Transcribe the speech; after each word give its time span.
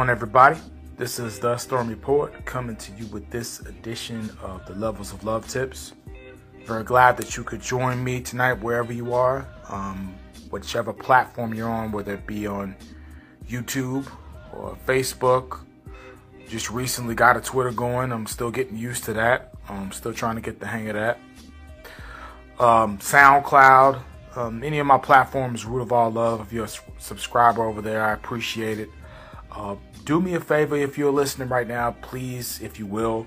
On, 0.00 0.08
everybody? 0.08 0.58
This 0.96 1.18
is 1.18 1.38
the 1.38 1.58
Stormy 1.58 1.94
Poet 1.94 2.46
coming 2.46 2.74
to 2.76 2.92
you 2.92 3.04
with 3.08 3.28
this 3.28 3.60
edition 3.60 4.30
of 4.42 4.64
the 4.64 4.72
Levels 4.72 5.12
of 5.12 5.24
Love 5.24 5.46
Tips. 5.46 5.92
Very 6.64 6.84
glad 6.84 7.18
that 7.18 7.36
you 7.36 7.44
could 7.44 7.60
join 7.60 8.02
me 8.02 8.22
tonight, 8.22 8.54
wherever 8.54 8.94
you 8.94 9.12
are, 9.12 9.46
um, 9.68 10.14
whichever 10.48 10.94
platform 10.94 11.52
you're 11.52 11.68
on, 11.68 11.92
whether 11.92 12.14
it 12.14 12.26
be 12.26 12.46
on 12.46 12.74
YouTube 13.46 14.10
or 14.54 14.78
Facebook. 14.86 15.60
Just 16.48 16.70
recently 16.70 17.14
got 17.14 17.36
a 17.36 17.42
Twitter 17.42 17.70
going. 17.70 18.10
I'm 18.10 18.26
still 18.26 18.50
getting 18.50 18.78
used 18.78 19.04
to 19.04 19.12
that. 19.12 19.52
I'm 19.68 19.92
still 19.92 20.14
trying 20.14 20.36
to 20.36 20.40
get 20.40 20.60
the 20.60 20.66
hang 20.66 20.88
of 20.88 20.94
that. 20.94 21.18
Um, 22.58 22.96
SoundCloud, 23.00 24.00
um, 24.34 24.64
any 24.64 24.78
of 24.78 24.86
my 24.86 24.96
platforms, 24.96 25.66
Root 25.66 25.82
of 25.82 25.92
All 25.92 26.10
Love. 26.10 26.40
If 26.40 26.54
you're 26.54 26.64
a 26.64 26.70
subscriber 26.96 27.64
over 27.64 27.82
there, 27.82 28.02
I 28.02 28.14
appreciate 28.14 28.78
it. 28.78 28.88
Uh, 29.52 29.74
do 30.04 30.20
me 30.20 30.34
a 30.34 30.40
favor 30.40 30.76
if 30.76 30.98
you're 30.98 31.12
listening 31.12 31.48
right 31.48 31.66
now, 31.66 31.92
please, 32.02 32.60
if 32.62 32.78
you 32.78 32.86
will, 32.86 33.26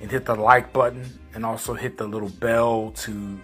and 0.00 0.10
hit 0.10 0.24
the 0.24 0.34
like 0.34 0.72
button 0.72 1.04
and 1.34 1.44
also 1.44 1.74
hit 1.74 1.98
the 1.98 2.06
little 2.06 2.28
bell 2.28 2.92
to 2.96 3.40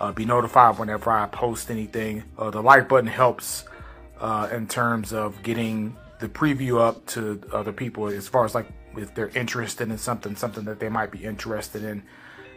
uh, 0.00 0.12
be 0.12 0.24
notified 0.24 0.78
whenever 0.78 1.10
I 1.10 1.26
post 1.26 1.70
anything. 1.70 2.24
Uh, 2.36 2.50
the 2.50 2.62
like 2.62 2.88
button 2.88 3.06
helps 3.06 3.64
uh, 4.20 4.48
in 4.52 4.66
terms 4.66 5.12
of 5.12 5.42
getting 5.42 5.96
the 6.20 6.28
preview 6.28 6.80
up 6.80 7.04
to 7.06 7.40
other 7.52 7.72
people 7.72 8.06
as 8.06 8.28
far 8.28 8.44
as 8.44 8.54
like 8.54 8.66
if 8.96 9.14
they're 9.14 9.30
interested 9.30 9.90
in 9.90 9.98
something, 9.98 10.36
something 10.36 10.64
that 10.64 10.80
they 10.80 10.88
might 10.88 11.10
be 11.10 11.24
interested 11.24 11.84
in. 11.84 12.02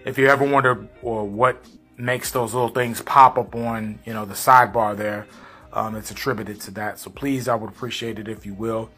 If 0.06 0.18
you 0.18 0.28
ever 0.28 0.46
wonder 0.46 0.88
or 1.02 1.28
what 1.28 1.66
makes 1.98 2.32
those 2.32 2.54
little 2.54 2.70
things 2.70 3.02
pop 3.02 3.38
up 3.38 3.56
on 3.56 4.00
you 4.06 4.14
know 4.14 4.26
the 4.26 4.34
sidebar 4.34 4.96
there, 4.96 5.28
um, 5.74 5.96
it's 5.96 6.12
attributed 6.12 6.62
to 6.62 6.72
that. 6.72 7.00
So 7.00 7.10
please, 7.10 7.48
I 7.48 7.56
would 7.56 7.70
appreciate 7.70 8.20
it 8.20 8.28
if 8.28 8.46
you 8.46 8.54
will. 8.54 8.90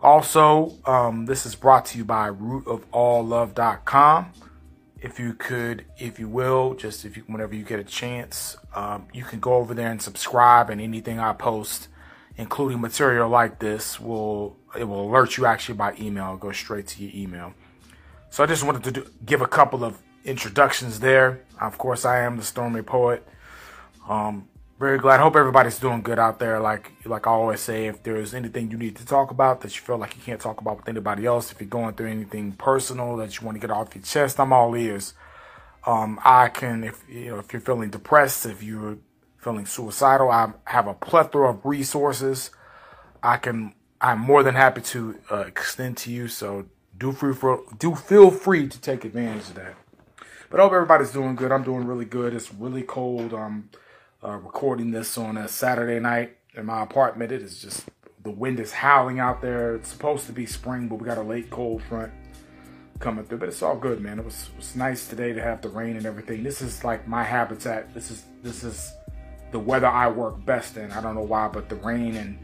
Also, 0.00 0.74
um, 0.84 1.26
this 1.26 1.46
is 1.46 1.54
brought 1.54 1.86
to 1.86 1.98
you 1.98 2.04
by 2.04 2.30
rootofalllove.com. 2.30 4.32
If 5.00 5.18
you 5.18 5.34
could, 5.34 5.84
if 5.98 6.18
you 6.18 6.28
will, 6.28 6.74
just 6.74 7.04
if 7.04 7.16
you, 7.16 7.24
whenever 7.26 7.54
you 7.54 7.64
get 7.64 7.80
a 7.80 7.84
chance, 7.84 8.56
um, 8.74 9.06
you 9.12 9.24
can 9.24 9.40
go 9.40 9.54
over 9.54 9.74
there 9.74 9.90
and 9.90 10.00
subscribe, 10.00 10.70
and 10.70 10.80
anything 10.80 11.18
I 11.18 11.32
post, 11.32 11.88
including 12.36 12.80
material 12.80 13.28
like 13.28 13.58
this, 13.58 14.00
will 14.00 14.56
it 14.78 14.84
will 14.84 15.08
alert 15.08 15.36
you 15.36 15.46
actually 15.46 15.74
by 15.74 15.94
email, 16.00 16.36
go 16.36 16.52
straight 16.52 16.86
to 16.88 17.02
your 17.02 17.12
email. 17.14 17.54
So 18.30 18.42
I 18.42 18.46
just 18.46 18.64
wanted 18.64 18.84
to 18.84 18.92
do, 18.92 19.10
give 19.26 19.42
a 19.42 19.46
couple 19.46 19.84
of 19.84 19.98
introductions 20.24 21.00
there. 21.00 21.42
Of 21.60 21.78
course, 21.78 22.04
I 22.04 22.20
am 22.20 22.36
the 22.36 22.42
Stormy 22.42 22.82
Poet. 22.82 23.26
Um, 24.08 24.48
very 24.82 24.98
glad. 24.98 25.20
Hope 25.20 25.36
everybody's 25.36 25.78
doing 25.78 26.02
good 26.02 26.18
out 26.18 26.40
there. 26.40 26.58
Like 26.58 26.90
like 27.04 27.28
I 27.28 27.30
always 27.30 27.60
say, 27.60 27.86
if 27.86 28.02
there's 28.02 28.34
anything 28.34 28.68
you 28.72 28.76
need 28.76 28.96
to 28.96 29.06
talk 29.06 29.30
about 29.30 29.60
that 29.60 29.76
you 29.76 29.80
feel 29.80 29.96
like 29.96 30.16
you 30.16 30.22
can't 30.22 30.40
talk 30.40 30.60
about 30.60 30.78
with 30.78 30.88
anybody 30.88 31.24
else, 31.24 31.52
if 31.52 31.60
you're 31.60 31.68
going 31.68 31.94
through 31.94 32.10
anything 32.10 32.50
personal 32.50 33.16
that 33.18 33.38
you 33.38 33.46
want 33.46 33.54
to 33.54 33.60
get 33.60 33.70
off 33.70 33.94
your 33.94 34.02
chest, 34.02 34.40
I'm 34.40 34.52
all 34.52 34.76
ears. 34.76 35.14
Um, 35.86 36.18
I 36.24 36.48
can, 36.48 36.82
if 36.82 37.00
you 37.08 37.30
know, 37.30 37.38
if 37.38 37.52
you're 37.52 37.62
feeling 37.62 37.90
depressed, 37.90 38.44
if 38.44 38.60
you're 38.60 38.98
feeling 39.38 39.66
suicidal, 39.66 40.32
I 40.32 40.52
have 40.64 40.88
a 40.88 40.94
plethora 40.94 41.50
of 41.50 41.64
resources. 41.64 42.50
I 43.22 43.36
can, 43.36 43.74
I'm 44.00 44.18
more 44.18 44.42
than 44.42 44.56
happy 44.56 44.80
to 44.80 45.16
uh, 45.30 45.44
extend 45.46 45.96
to 45.98 46.10
you. 46.10 46.26
So 46.26 46.66
do 46.98 47.12
free 47.12 47.34
for, 47.34 47.62
do 47.78 47.94
feel 47.94 48.32
free 48.32 48.66
to 48.66 48.80
take 48.80 49.04
advantage 49.04 49.48
of 49.50 49.54
that. 49.54 49.74
But 50.50 50.58
I 50.58 50.64
hope 50.64 50.72
everybody's 50.72 51.12
doing 51.12 51.36
good. 51.36 51.52
I'm 51.52 51.62
doing 51.62 51.86
really 51.86 52.04
good. 52.04 52.34
It's 52.34 52.52
really 52.52 52.82
cold. 52.82 53.32
Um, 53.32 53.70
uh, 54.24 54.36
recording 54.36 54.90
this 54.92 55.18
on 55.18 55.36
a 55.36 55.48
Saturday 55.48 55.98
night 55.98 56.36
in 56.54 56.66
my 56.66 56.82
apartment. 56.82 57.32
It 57.32 57.42
is 57.42 57.60
just 57.60 57.88
the 58.22 58.30
wind 58.30 58.60
is 58.60 58.72
howling 58.72 59.18
out 59.18 59.42
there. 59.42 59.74
It's 59.74 59.88
supposed 59.88 60.26
to 60.26 60.32
be 60.32 60.46
spring, 60.46 60.88
but 60.88 60.96
we 60.96 61.06
got 61.06 61.18
a 61.18 61.22
late 61.22 61.50
cold 61.50 61.82
front 61.82 62.12
coming 63.00 63.24
through. 63.24 63.38
But 63.38 63.48
it's 63.48 63.62
all 63.62 63.76
good, 63.76 64.00
man. 64.00 64.20
It 64.20 64.24
was 64.24 64.50
it 64.52 64.56
was 64.58 64.76
nice 64.76 65.08
today 65.08 65.32
to 65.32 65.42
have 65.42 65.60
the 65.60 65.68
rain 65.68 65.96
and 65.96 66.06
everything. 66.06 66.42
This 66.42 66.62
is 66.62 66.84
like 66.84 67.08
my 67.08 67.24
habitat. 67.24 67.92
This 67.94 68.10
is 68.10 68.24
this 68.42 68.62
is 68.62 68.92
the 69.50 69.58
weather 69.58 69.88
I 69.88 70.08
work 70.08 70.44
best 70.44 70.76
in. 70.76 70.92
I 70.92 71.00
don't 71.00 71.14
know 71.14 71.22
why, 71.22 71.48
but 71.48 71.68
the 71.68 71.76
rain 71.76 72.16
and 72.16 72.38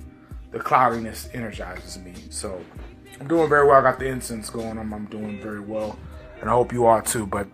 the 0.50 0.58
cloudiness 0.58 1.28
energizes 1.32 1.98
me. 1.98 2.14
So 2.30 2.60
I'm 3.20 3.28
doing 3.28 3.48
very 3.48 3.66
well. 3.66 3.78
I 3.78 3.82
got 3.82 4.00
the 4.00 4.06
incense 4.06 4.50
going 4.50 4.78
on. 4.78 4.92
I'm 4.92 5.06
doing 5.06 5.40
very 5.40 5.60
well, 5.60 5.96
and 6.40 6.50
I 6.50 6.52
hope 6.54 6.72
you 6.72 6.86
are 6.86 7.02
too. 7.02 7.24
But 7.24 7.46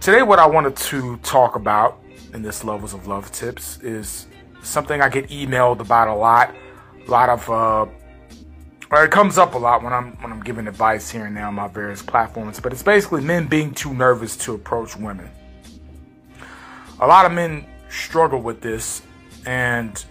today, 0.00 0.22
what 0.22 0.38
I 0.38 0.46
wanted 0.46 0.76
to 0.76 1.16
talk 1.18 1.56
about 1.56 2.03
in 2.34 2.42
this 2.42 2.64
Levels 2.64 2.92
of 2.92 3.06
Love 3.06 3.30
tips 3.32 3.78
is 3.80 4.26
something 4.62 5.00
I 5.00 5.08
get 5.08 5.28
emailed 5.28 5.80
about 5.80 6.08
a 6.08 6.14
lot. 6.14 6.54
A 7.06 7.10
lot 7.10 7.28
of 7.28 7.48
uh 7.48 7.86
or 8.90 9.04
it 9.04 9.10
comes 9.10 9.38
up 9.38 9.54
a 9.54 9.58
lot 9.58 9.82
when 9.82 9.92
I'm 9.92 10.12
when 10.20 10.32
I'm 10.32 10.42
giving 10.42 10.66
advice 10.66 11.10
here 11.10 11.26
and 11.26 11.36
there 11.36 11.46
on 11.46 11.54
my 11.54 11.68
various 11.68 12.02
platforms, 12.02 12.60
but 12.60 12.72
it's 12.72 12.82
basically 12.82 13.22
men 13.22 13.46
being 13.46 13.72
too 13.72 13.94
nervous 13.94 14.36
to 14.38 14.54
approach 14.54 14.96
women. 14.96 15.30
A 17.00 17.06
lot 17.06 17.24
of 17.24 17.32
men 17.32 17.66
struggle 17.88 18.42
with 18.42 18.60
this 18.60 19.02
and 19.46 20.04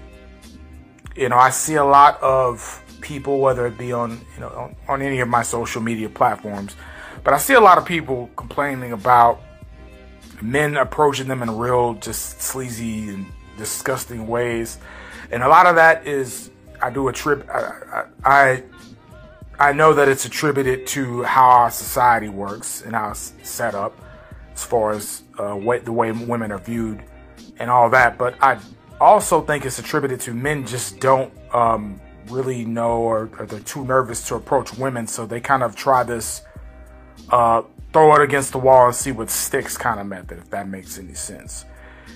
you 1.16 1.30
know, 1.30 1.38
I 1.38 1.52
see 1.52 1.76
a 1.76 1.86
lot 1.86 2.22
of 2.24 2.82
people 3.02 3.40
whether 3.40 3.68
it 3.68 3.78
be 3.78 3.92
on, 3.92 4.12
you 4.34 4.40
know, 4.40 4.50
on, 4.50 4.76
on 4.88 5.02
any 5.02 5.20
of 5.20 5.28
my 5.28 5.44
social 5.44 5.82
media 5.82 6.10
platforms, 6.10 6.76
but 7.24 7.34
I 7.34 7.38
see 7.38 7.54
a 7.54 7.62
lot 7.62 7.78
of 7.78 7.86
people 7.86 8.30
complaining 8.36 8.94
about 8.94 9.42
men 10.44 10.76
approaching 10.78 11.28
them 11.28 11.42
in 11.42 11.58
real, 11.58 11.94
just 11.96 12.42
sleazy 12.42 13.10
and 13.10 13.26
disgusting 13.58 14.28
ways. 14.28 14.78
And 15.32 15.42
a 15.42 15.48
lot 15.48 15.66
of 15.66 15.76
that 15.76 16.06
is, 16.06 16.52
I 16.82 16.90
do 16.90 17.08
a 17.08 17.14
trip, 17.14 17.48
I, 17.50 18.06
I, 18.24 18.64
I 19.58 19.72
know 19.72 19.94
that 19.94 20.10
it's 20.10 20.26
attributed 20.26 20.86
to 20.88 21.24
how 21.24 21.48
our 21.48 21.72
society 21.72 22.28
works 22.28 22.82
and 22.82 22.94
how 22.94 23.12
it's 23.12 23.34
set 23.44 23.74
up 23.74 23.98
as 24.54 24.64
far 24.64 24.92
as 24.92 25.24
uh, 25.40 25.54
what, 25.54 25.86
the 25.86 25.92
way 25.92 26.12
women 26.12 26.52
are 26.52 26.60
viewed 26.60 27.04
and 27.60 27.70
all 27.70 27.90
that. 27.92 28.18
But 28.18 28.36
I 28.42 28.60
also 29.00 29.42
think 29.42 29.66
it's 29.66 29.80
attributed 29.80 30.20
to 30.22 30.34
men 30.34 30.68
just 30.68 31.00
don't 31.00 31.32
um, 31.54 32.02
really 32.28 32.66
know 32.66 32.98
or, 32.98 33.30
or, 33.40 33.46
they're 33.46 33.60
too 33.62 33.86
nervous 33.86 34.28
to 34.28 34.36
approach 34.36 34.78
women. 34.78 35.08
So 35.08 35.26
they 35.26 35.40
kind 35.40 35.64
of 35.64 35.76
try 35.76 36.04
this 36.04 36.42
uh, 37.30 37.64
throw 37.94 38.14
it 38.16 38.22
against 38.22 38.52
the 38.52 38.58
wall 38.58 38.88
and 38.88 38.96
see 38.96 39.12
what 39.12 39.30
sticks 39.30 39.78
kind 39.78 40.00
of 40.00 40.08
method, 40.08 40.40
if 40.40 40.50
that 40.50 40.68
makes 40.68 40.98
any 40.98 41.14
sense. 41.14 41.66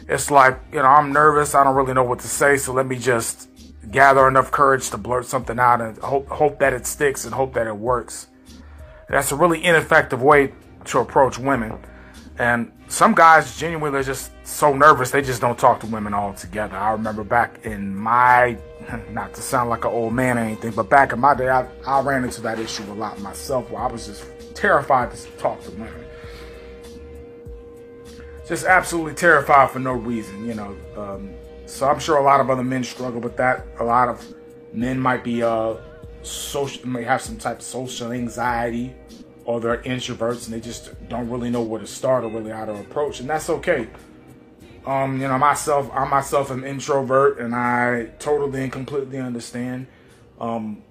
It's 0.09 0.31
like, 0.31 0.59
you 0.71 0.79
know, 0.79 0.85
I'm 0.85 1.13
nervous. 1.13 1.53
I 1.53 1.63
don't 1.63 1.75
really 1.75 1.93
know 1.93 2.03
what 2.03 2.19
to 2.19 2.27
say. 2.27 2.57
So 2.57 2.73
let 2.73 2.87
me 2.87 2.97
just 2.97 3.49
gather 3.91 4.27
enough 4.27 4.51
courage 4.51 4.89
to 4.89 4.97
blurt 4.97 5.25
something 5.25 5.59
out 5.59 5.81
and 5.81 5.97
hope, 5.99 6.27
hope 6.27 6.59
that 6.59 6.73
it 6.73 6.85
sticks 6.85 7.25
and 7.25 7.33
hope 7.33 7.53
that 7.53 7.67
it 7.67 7.75
works. 7.75 8.27
That's 9.07 9.31
a 9.31 9.35
really 9.35 9.63
ineffective 9.63 10.21
way 10.21 10.53
to 10.85 10.99
approach 10.99 11.37
women. 11.37 11.77
And 12.39 12.71
some 12.87 13.13
guys 13.15 13.57
genuinely 13.57 13.99
are 13.99 14.03
just 14.03 14.31
so 14.43 14.73
nervous 14.73 15.11
they 15.11 15.21
just 15.21 15.41
don't 15.41 15.57
talk 15.57 15.79
to 15.81 15.87
women 15.87 16.13
altogether. 16.13 16.77
I 16.77 16.91
remember 16.91 17.23
back 17.23 17.65
in 17.65 17.95
my, 17.95 18.57
not 19.11 19.33
to 19.35 19.41
sound 19.41 19.69
like 19.69 19.85
an 19.85 19.91
old 19.91 20.13
man 20.13 20.37
or 20.37 20.41
anything, 20.41 20.71
but 20.71 20.89
back 20.89 21.13
in 21.13 21.19
my 21.19 21.33
day, 21.35 21.49
I, 21.49 21.67
I 21.85 22.01
ran 22.01 22.23
into 22.23 22.41
that 22.41 22.59
issue 22.59 22.83
a 22.91 22.93
lot 22.93 23.19
myself 23.19 23.69
where 23.71 23.81
I 23.81 23.87
was 23.87 24.07
just 24.07 24.23
terrified 24.57 25.11
to 25.11 25.27
talk 25.37 25.63
to 25.63 25.71
women. 25.71 26.05
Just 28.47 28.65
absolutely 28.65 29.13
terrified 29.13 29.69
for 29.71 29.79
no 29.79 29.93
reason, 29.93 30.45
you 30.47 30.55
know. 30.55 30.75
Um, 30.97 31.33
so 31.65 31.87
I'm 31.87 31.99
sure 31.99 32.17
a 32.17 32.23
lot 32.23 32.39
of 32.39 32.49
other 32.49 32.63
men 32.63 32.83
struggle 32.83 33.21
with 33.21 33.37
that. 33.37 33.67
A 33.79 33.83
lot 33.83 34.07
of 34.09 34.25
men 34.73 34.99
might 34.99 35.23
be 35.23 35.43
uh, 35.43 35.75
social, 36.23 36.87
may 36.87 37.03
have 37.03 37.21
some 37.21 37.37
type 37.37 37.57
of 37.59 37.63
social 37.63 38.11
anxiety, 38.11 38.95
or 39.45 39.59
they're 39.59 39.77
introverts 39.79 40.45
and 40.45 40.53
they 40.53 40.59
just 40.59 40.91
don't 41.07 41.29
really 41.29 41.49
know 41.49 41.61
where 41.61 41.79
to 41.79 41.87
start 41.87 42.23
or 42.23 42.29
really 42.29 42.51
how 42.51 42.65
to 42.65 42.73
approach, 42.73 43.19
and 43.19 43.29
that's 43.29 43.49
okay. 43.49 43.87
Um, 44.85 45.21
you 45.21 45.27
know, 45.27 45.37
myself, 45.37 45.89
I 45.93 46.05
myself 46.05 46.49
am 46.49 46.63
introvert, 46.63 47.39
and 47.39 47.53
I 47.53 48.05
totally 48.19 48.63
and 48.63 48.71
completely 48.71 49.19
understand 49.19 49.87
um, 50.39 50.81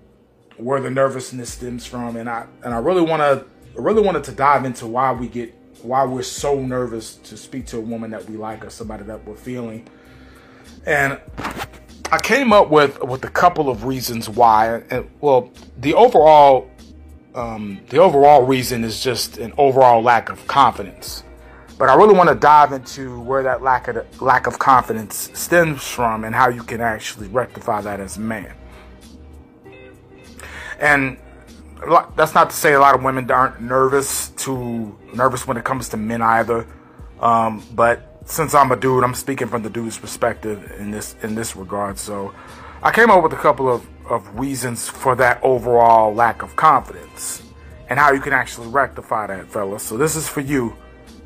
where 0.58 0.80
the 0.80 0.90
nervousness 0.90 1.52
stems 1.52 1.86
from, 1.86 2.16
and 2.16 2.28
I 2.28 2.46
and 2.62 2.74
I 2.74 2.78
really 2.78 3.02
want 3.02 3.22
to 3.22 3.46
I 3.76 3.80
really 3.80 4.02
wanted 4.02 4.24
to 4.24 4.32
dive 4.32 4.64
into 4.64 4.86
why 4.86 5.12
we 5.12 5.28
get 5.28 5.54
why 5.82 6.04
we're 6.04 6.22
so 6.22 6.58
nervous 6.58 7.16
to 7.16 7.36
speak 7.36 7.66
to 7.66 7.76
a 7.76 7.80
woman 7.80 8.10
that 8.10 8.28
we 8.28 8.36
like 8.36 8.64
or 8.64 8.70
somebody 8.70 9.04
that 9.04 9.24
we're 9.26 9.36
feeling. 9.36 9.86
And 10.86 11.20
I 12.10 12.18
came 12.22 12.52
up 12.52 12.70
with 12.70 13.02
with 13.02 13.24
a 13.24 13.30
couple 13.30 13.68
of 13.68 13.84
reasons 13.84 14.28
why. 14.28 14.82
And 14.90 15.10
well, 15.20 15.50
the 15.78 15.94
overall 15.94 16.70
um, 17.34 17.80
the 17.90 17.98
overall 17.98 18.42
reason 18.44 18.82
is 18.82 19.02
just 19.02 19.36
an 19.36 19.52
overall 19.58 20.02
lack 20.02 20.30
of 20.30 20.46
confidence. 20.46 21.22
But 21.78 21.90
I 21.90 21.96
really 21.96 22.14
want 22.14 22.30
to 22.30 22.34
dive 22.34 22.72
into 22.72 23.20
where 23.20 23.42
that 23.42 23.62
lack 23.62 23.88
of 23.88 24.22
lack 24.22 24.46
of 24.46 24.58
confidence 24.58 25.30
stems 25.34 25.86
from 25.86 26.24
and 26.24 26.34
how 26.34 26.48
you 26.48 26.62
can 26.62 26.80
actually 26.80 27.28
rectify 27.28 27.82
that 27.82 28.00
as 28.00 28.16
a 28.16 28.20
man. 28.20 28.54
And 30.78 31.18
that's 32.16 32.34
not 32.34 32.50
to 32.50 32.56
say 32.56 32.72
a 32.72 32.80
lot 32.80 32.94
of 32.94 33.02
women 33.02 33.30
aren't 33.30 33.60
nervous 33.60 34.30
to 34.30 34.96
nervous 35.14 35.46
when 35.46 35.56
it 35.56 35.64
comes 35.64 35.88
to 35.90 35.96
men 35.96 36.22
either. 36.22 36.66
Um, 37.20 37.62
but 37.74 38.20
since 38.24 38.54
I'm 38.54 38.72
a 38.72 38.76
dude, 38.76 39.04
I'm 39.04 39.14
speaking 39.14 39.48
from 39.48 39.62
the 39.62 39.70
dude's 39.70 39.98
perspective 39.98 40.72
in 40.78 40.90
this 40.90 41.16
in 41.22 41.34
this 41.34 41.54
regard. 41.56 41.98
So 41.98 42.34
I 42.82 42.90
came 42.92 43.10
up 43.10 43.22
with 43.22 43.32
a 43.32 43.36
couple 43.36 43.72
of, 43.72 43.86
of 44.08 44.38
reasons 44.38 44.88
for 44.88 45.14
that 45.16 45.42
overall 45.42 46.14
lack 46.14 46.42
of 46.42 46.56
confidence 46.56 47.42
and 47.88 47.98
how 47.98 48.12
you 48.12 48.20
can 48.20 48.32
actually 48.32 48.68
rectify 48.68 49.26
that, 49.28 49.48
fellas. 49.48 49.82
So 49.82 49.96
this 49.96 50.16
is 50.16 50.28
for 50.28 50.40
you. 50.40 50.76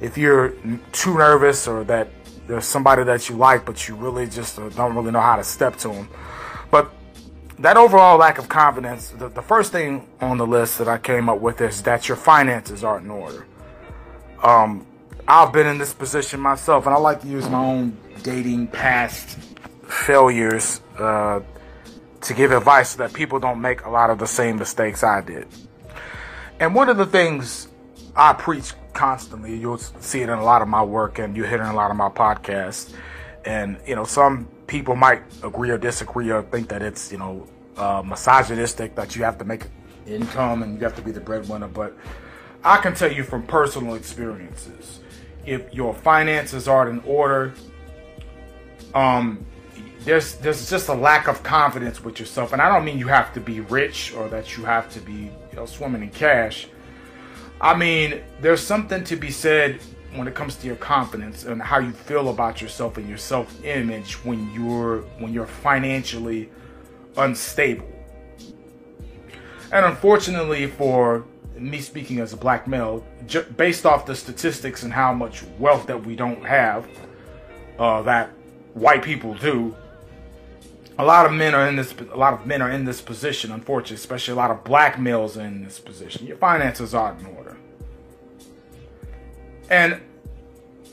If 0.01 0.17
you're 0.17 0.55
too 0.93 1.19
nervous 1.19 1.69
or 1.69 1.85
that 1.85 2.09
there's 2.47 2.65
somebody 2.65 3.05
that 3.05 3.29
you 3.29 3.37
like, 3.37 3.65
but 3.65 3.89
you 3.89 3.95
really 3.95 4.27
just 4.27 4.59
uh, 4.59 4.69
don't 4.71 4.95
really 4.95 5.11
know 5.11 5.21
how 5.21 5.37
to 5.37 5.45
step 5.45 5.77
to 5.79 5.89
them. 5.89 6.09
But 6.71 6.91
that 7.61 7.77
overall 7.77 8.19
lack 8.19 8.39
of 8.39 8.49
confidence, 8.49 9.11
the, 9.11 9.29
the 9.29 9.43
first 9.43 9.71
thing 9.71 10.09
on 10.21 10.39
the 10.39 10.47
list 10.47 10.79
that 10.79 10.89
I 10.89 10.99
came 10.99 11.29
up 11.29 11.41
with 11.41 11.61
is 11.61 11.83
that 11.83 12.09
your 12.09 12.17
finances 12.17 12.83
aren't 12.83 13.05
in 13.05 13.11
order. 13.11 13.47
Um, 14.43 14.87
I've 15.29 15.53
been 15.53 15.67
in 15.67 15.79
this 15.79 15.93
position 15.93 16.41
myself, 16.41 16.87
and 16.87 16.95
I 16.95 16.99
like 16.99 17.21
to 17.21 17.29
use 17.29 17.49
my 17.49 17.63
own 17.63 17.97
dating 18.23 18.69
past 18.69 19.39
failures 19.87 20.81
uh, 20.99 21.41
to 22.23 22.35
give 22.35 22.51
advice 22.51 22.91
so 22.91 22.99
that 22.99 23.13
people 23.13 23.39
don't 23.39 23.61
make 23.61 23.85
a 23.85 23.91
lot 23.91 24.09
of 24.09 24.19
the 24.19 24.27
same 24.27 24.57
mistakes 24.57 25.05
I 25.05 25.21
did. 25.21 25.47
And 26.59 26.75
one 26.75 26.89
of 26.89 26.97
the 26.97 27.07
things 27.07 27.69
I 28.17 28.33
preach 28.33 28.73
constantly, 28.95 29.57
you'll 29.57 29.79
see 29.79 30.21
it 30.23 30.31
in 30.31 30.39
a 30.39 30.45
lot 30.45 30.63
of 30.63 30.69
my 30.69 30.83
work, 30.83 31.19
and 31.19 31.37
you 31.37 31.45
hear 31.45 31.59
it 31.59 31.65
in 31.65 31.67
a 31.67 31.75
lot 31.75 31.91
of 31.91 31.97
my 31.97 32.09
podcasts. 32.09 32.93
And 33.45 33.79
you 33.87 33.95
know, 33.95 34.05
some 34.05 34.49
people 34.71 34.95
might 34.95 35.21
agree 35.43 35.69
or 35.69 35.77
disagree 35.77 36.31
or 36.31 36.43
think 36.43 36.69
that 36.69 36.81
it's 36.81 37.11
you 37.11 37.19
know 37.19 37.47
uh, 37.77 38.03
misogynistic 38.07 38.95
that 38.95 39.17
you 39.17 39.25
have 39.25 39.37
to 39.37 39.45
make 39.45 39.65
income 40.07 40.63
and 40.63 40.79
you 40.79 40.85
have 40.85 40.95
to 40.95 41.03
be 41.03 41.11
the 41.11 41.21
breadwinner, 41.21 41.69
but 41.69 41.97
I 42.63 42.77
can 42.79 42.95
tell 42.95 43.11
you 43.13 43.25
from 43.25 43.43
personal 43.43 43.97
experiences 43.97 45.01
if 45.45 45.75
your 45.75 45.93
finances 45.93 46.69
aren't 46.69 46.91
in 46.91 47.11
order, 47.11 47.53
um, 48.95 49.45
there's 50.05 50.37
there's 50.37 50.71
just 50.71 50.89
a 50.89 50.95
lack 50.95 51.27
of 51.27 51.43
confidence 51.43 52.05
with 52.05 52.21
yourself, 52.21 52.53
and 52.53 52.63
I 52.63 52.69
don't 52.73 52.85
mean 52.85 52.99
you 52.99 53.09
have 53.09 53.33
to 53.35 53.41
be 53.41 53.61
rich 53.61 54.15
or 54.15 54.29
that 54.29 54.57
you 54.57 54.65
have 54.65 54.89
to 54.93 55.01
be 55.01 55.33
you 55.51 55.57
know 55.57 55.67
swimming 55.67 56.03
in 56.03 56.11
cash. 56.11 56.69
I 57.61 57.77
mean 57.77 58.21
there's 58.41 58.63
something 58.63 59.03
to 59.05 59.17
be 59.17 59.31
said 59.31 59.81
when 60.15 60.27
it 60.27 60.35
comes 60.35 60.57
to 60.57 60.67
your 60.67 60.77
confidence 60.77 61.45
and 61.45 61.63
how 61.63 61.79
you 61.79 61.93
feel 61.93 62.29
about 62.31 62.61
yourself 62.61 62.97
and 62.99 63.09
your 63.09 63.19
self-image 63.19 64.15
when 64.25 64.53
you're 64.53 65.03
when 65.19 65.33
you're 65.33 65.47
financially 65.47 66.51
unstable. 67.17 67.89
And 69.73 69.87
unfortunately 69.87 70.67
for 70.67 71.25
me 71.57 71.81
speaking 71.81 72.19
as 72.19 72.33
a 72.33 72.37
black 72.37 72.67
male, 72.67 73.05
based 73.57 73.87
off 73.87 74.07
the 74.07 74.15
statistics 74.15 74.83
and 74.83 74.93
how 74.93 75.13
much 75.13 75.45
wealth 75.59 75.87
that 75.87 76.05
we 76.05 76.17
don't 76.17 76.45
have, 76.45 76.89
uh, 77.79 78.03
that 78.03 78.31
white 78.75 79.03
people 79.03 79.35
do, 79.35 79.77
a 80.99 81.05
lot 81.05 81.25
of 81.25 81.33
men 81.33 81.55
are 81.55 81.67
in 81.67 81.77
this. 81.77 81.95
A 82.13 82.17
lot 82.17 82.35
of 82.35 82.47
men 82.47 82.61
are 82.61 82.71
in 82.71 82.85
this 82.85 83.01
position, 83.01 83.53
unfortunately, 83.53 83.97
especially 83.97 84.33
a 84.33 84.37
lot 84.37 84.51
of 84.51 84.65
black 84.65 84.99
males 84.99 85.37
are 85.39 85.47
in 85.47 85.65
this 85.65 85.79
position. 85.79 86.27
Your 86.27 86.37
finances 86.37 86.95
aren't 86.95 87.21
in 87.21 87.27
order, 87.27 87.57
and 89.71 90.01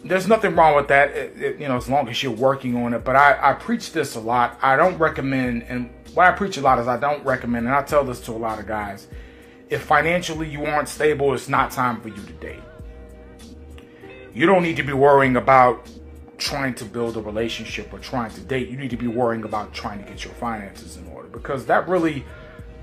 there's 0.06 0.28
nothing 0.28 0.56
wrong 0.56 0.76
with 0.76 0.88
that. 0.88 1.10
It, 1.12 1.42
it, 1.42 1.60
you 1.60 1.68
know, 1.68 1.76
as 1.76 1.90
long 1.90 2.08
as 2.08 2.22
you're 2.24 2.32
working 2.32 2.76
on 2.78 2.94
it. 2.94 3.04
But 3.04 3.16
I, 3.16 3.52
I 3.52 3.54
preach 3.54 3.92
this 3.92 4.16
a 4.16 4.20
lot. 4.20 4.58
I 4.62 4.76
don't 4.76 4.98
recommend, 4.98 5.64
and 5.64 5.90
what 6.14 6.28
I 6.28 6.32
preach 6.32 6.58
a 6.58 6.62
lot 6.62 6.80
is 6.80 6.88
I 6.88 6.98
don't 6.98 7.26
recommend, 7.26 7.66
and 7.66 7.76
I 7.76 7.82
tell 7.84 8.04
this 8.04 8.22
to 8.22 8.32
a 8.32 8.34
lot 8.34 8.60
of 8.60 8.68
guys 8.68 9.08
if 9.70 9.84
financially 9.84 10.50
you 10.50 10.66
aren't 10.66 10.88
stable, 10.88 11.34
it's 11.34 11.50
not 11.50 11.72
time 11.72 12.00
for 12.02 12.10
you 12.10 12.16
to 12.16 12.34
date. 12.34 12.64
You 14.34 14.46
don't 14.46 14.64
need 14.64 14.78
to 14.78 14.84
be 14.84 14.94
worrying 14.94 15.36
about 15.36 15.90
trying 16.38 16.76
to 16.76 16.86
build 16.86 17.18
a 17.18 17.22
relationship 17.22 17.92
or 17.92 18.00
trying 18.00 18.32
to 18.32 18.42
date. 18.42 18.70
You 18.70 18.78
need 18.78 18.92
to 18.92 18.98
be 18.98 19.08
worrying 19.08 19.44
about 19.44 19.74
trying 19.74 20.04
to 20.04 20.10
get 20.10 20.24
your 20.24 20.34
finances 20.36 20.98
in 20.98 21.08
order 21.08 21.28
because 21.28 21.66
that 21.66 21.88
really 21.88 22.24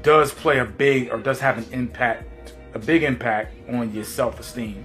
does 0.03 0.35
play 0.35 0.59
a 0.59 0.65
big 0.65 1.11
or 1.11 1.19
does 1.19 1.41
have 1.41 1.57
an 1.57 1.67
impact, 1.73 2.55
a 2.75 2.79
big 2.79 3.03
impact 3.03 3.55
on 3.71 3.95
your 3.95 4.05
self 4.05 4.41
esteem. 4.41 4.85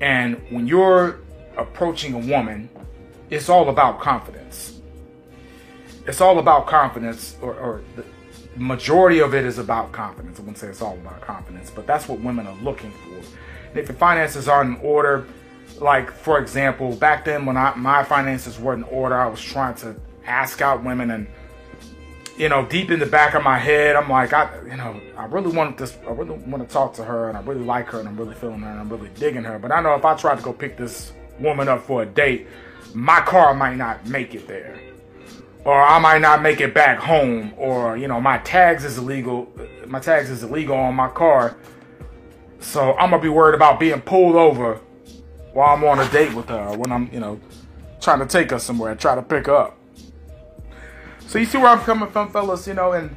And 0.00 0.40
when 0.50 0.66
you're 0.66 1.20
approaching 1.56 2.14
a 2.14 2.18
woman, 2.18 2.68
it's 3.30 3.48
all 3.48 3.68
about 3.68 4.00
confidence. 4.00 4.80
It's 6.06 6.20
all 6.20 6.38
about 6.38 6.66
confidence 6.66 7.36
or, 7.40 7.54
or 7.54 7.82
the, 7.96 8.04
majority 8.56 9.20
of 9.20 9.34
it 9.34 9.44
is 9.44 9.58
about 9.58 9.92
confidence. 9.92 10.38
I 10.38 10.42
wouldn't 10.42 10.58
say 10.58 10.68
it's 10.68 10.82
all 10.82 10.94
about 10.94 11.20
confidence, 11.20 11.70
but 11.70 11.86
that's 11.86 12.08
what 12.08 12.20
women 12.20 12.46
are 12.46 12.56
looking 12.62 12.92
for. 12.92 13.16
And 13.70 13.78
if 13.78 13.88
your 13.88 13.96
finances 13.96 14.48
are 14.48 14.62
in 14.62 14.76
order, 14.76 15.26
like 15.80 16.10
for 16.10 16.38
example, 16.38 16.94
back 16.94 17.24
then 17.24 17.46
when 17.46 17.56
I, 17.56 17.74
my 17.74 18.04
finances 18.04 18.58
were 18.58 18.74
in 18.74 18.84
order, 18.84 19.16
I 19.16 19.26
was 19.26 19.42
trying 19.42 19.74
to 19.76 19.96
ask 20.24 20.60
out 20.60 20.84
women 20.84 21.10
and 21.10 21.26
you 22.36 22.48
know, 22.48 22.66
deep 22.66 22.90
in 22.90 22.98
the 22.98 23.06
back 23.06 23.34
of 23.34 23.42
my 23.42 23.58
head, 23.58 23.96
I'm 23.96 24.08
like, 24.08 24.32
I, 24.32 24.50
you 24.68 24.76
know, 24.76 25.00
I 25.16 25.26
really 25.26 25.54
want 25.54 25.78
this, 25.78 25.96
I 26.06 26.10
really 26.10 26.32
want 26.32 26.66
to 26.66 26.72
talk 26.72 26.94
to 26.94 27.04
her, 27.04 27.28
and 27.28 27.38
I 27.38 27.42
really 27.42 27.64
like 27.64 27.86
her, 27.88 28.00
and 28.00 28.08
I'm 28.08 28.16
really 28.16 28.34
feeling 28.34 28.60
her, 28.60 28.70
and 28.70 28.80
I'm 28.80 28.88
really 28.88 29.10
digging 29.14 29.44
her. 29.44 29.58
But 29.58 29.72
I 29.72 29.80
know 29.80 29.94
if 29.94 30.04
I 30.04 30.14
tried 30.16 30.38
to 30.38 30.42
go 30.42 30.52
pick 30.52 30.76
this 30.76 31.12
woman 31.38 31.68
up 31.68 31.82
for 31.82 32.02
a 32.02 32.06
date, 32.06 32.46
my 32.92 33.20
car 33.20 33.54
might 33.54 33.76
not 33.76 34.06
make 34.06 34.34
it 34.34 34.46
there 34.46 34.80
or 35.64 35.82
I 35.82 35.98
might 35.98 36.20
not 36.20 36.42
make 36.42 36.60
it 36.60 36.74
back 36.74 36.98
home, 36.98 37.54
or 37.56 37.96
you 37.96 38.06
know, 38.06 38.20
my 38.20 38.38
tags 38.38 38.84
is 38.84 38.98
illegal. 38.98 39.50
My 39.86 39.98
tags 39.98 40.30
is 40.30 40.42
illegal 40.42 40.76
on 40.76 40.94
my 40.94 41.08
car, 41.08 41.56
so 42.60 42.94
I'm 42.94 43.10
gonna 43.10 43.22
be 43.22 43.28
worried 43.28 43.54
about 43.54 43.80
being 43.80 44.00
pulled 44.00 44.36
over 44.36 44.80
while 45.52 45.74
I'm 45.74 45.84
on 45.84 46.00
a 46.00 46.08
date 46.10 46.34
with 46.34 46.48
her, 46.48 46.76
when 46.76 46.92
I'm, 46.92 47.08
you 47.12 47.20
know, 47.20 47.40
trying 48.00 48.18
to 48.18 48.26
take 48.26 48.50
her 48.50 48.58
somewhere, 48.58 48.94
try 48.94 49.14
to 49.14 49.22
pick 49.22 49.46
her 49.46 49.54
up. 49.54 49.78
So 51.26 51.38
you 51.38 51.46
see 51.46 51.58
where 51.58 51.68
I'm 51.68 51.80
coming 51.80 52.10
from, 52.10 52.30
fellas, 52.30 52.66
you 52.66 52.74
know, 52.74 52.92
and 52.92 53.16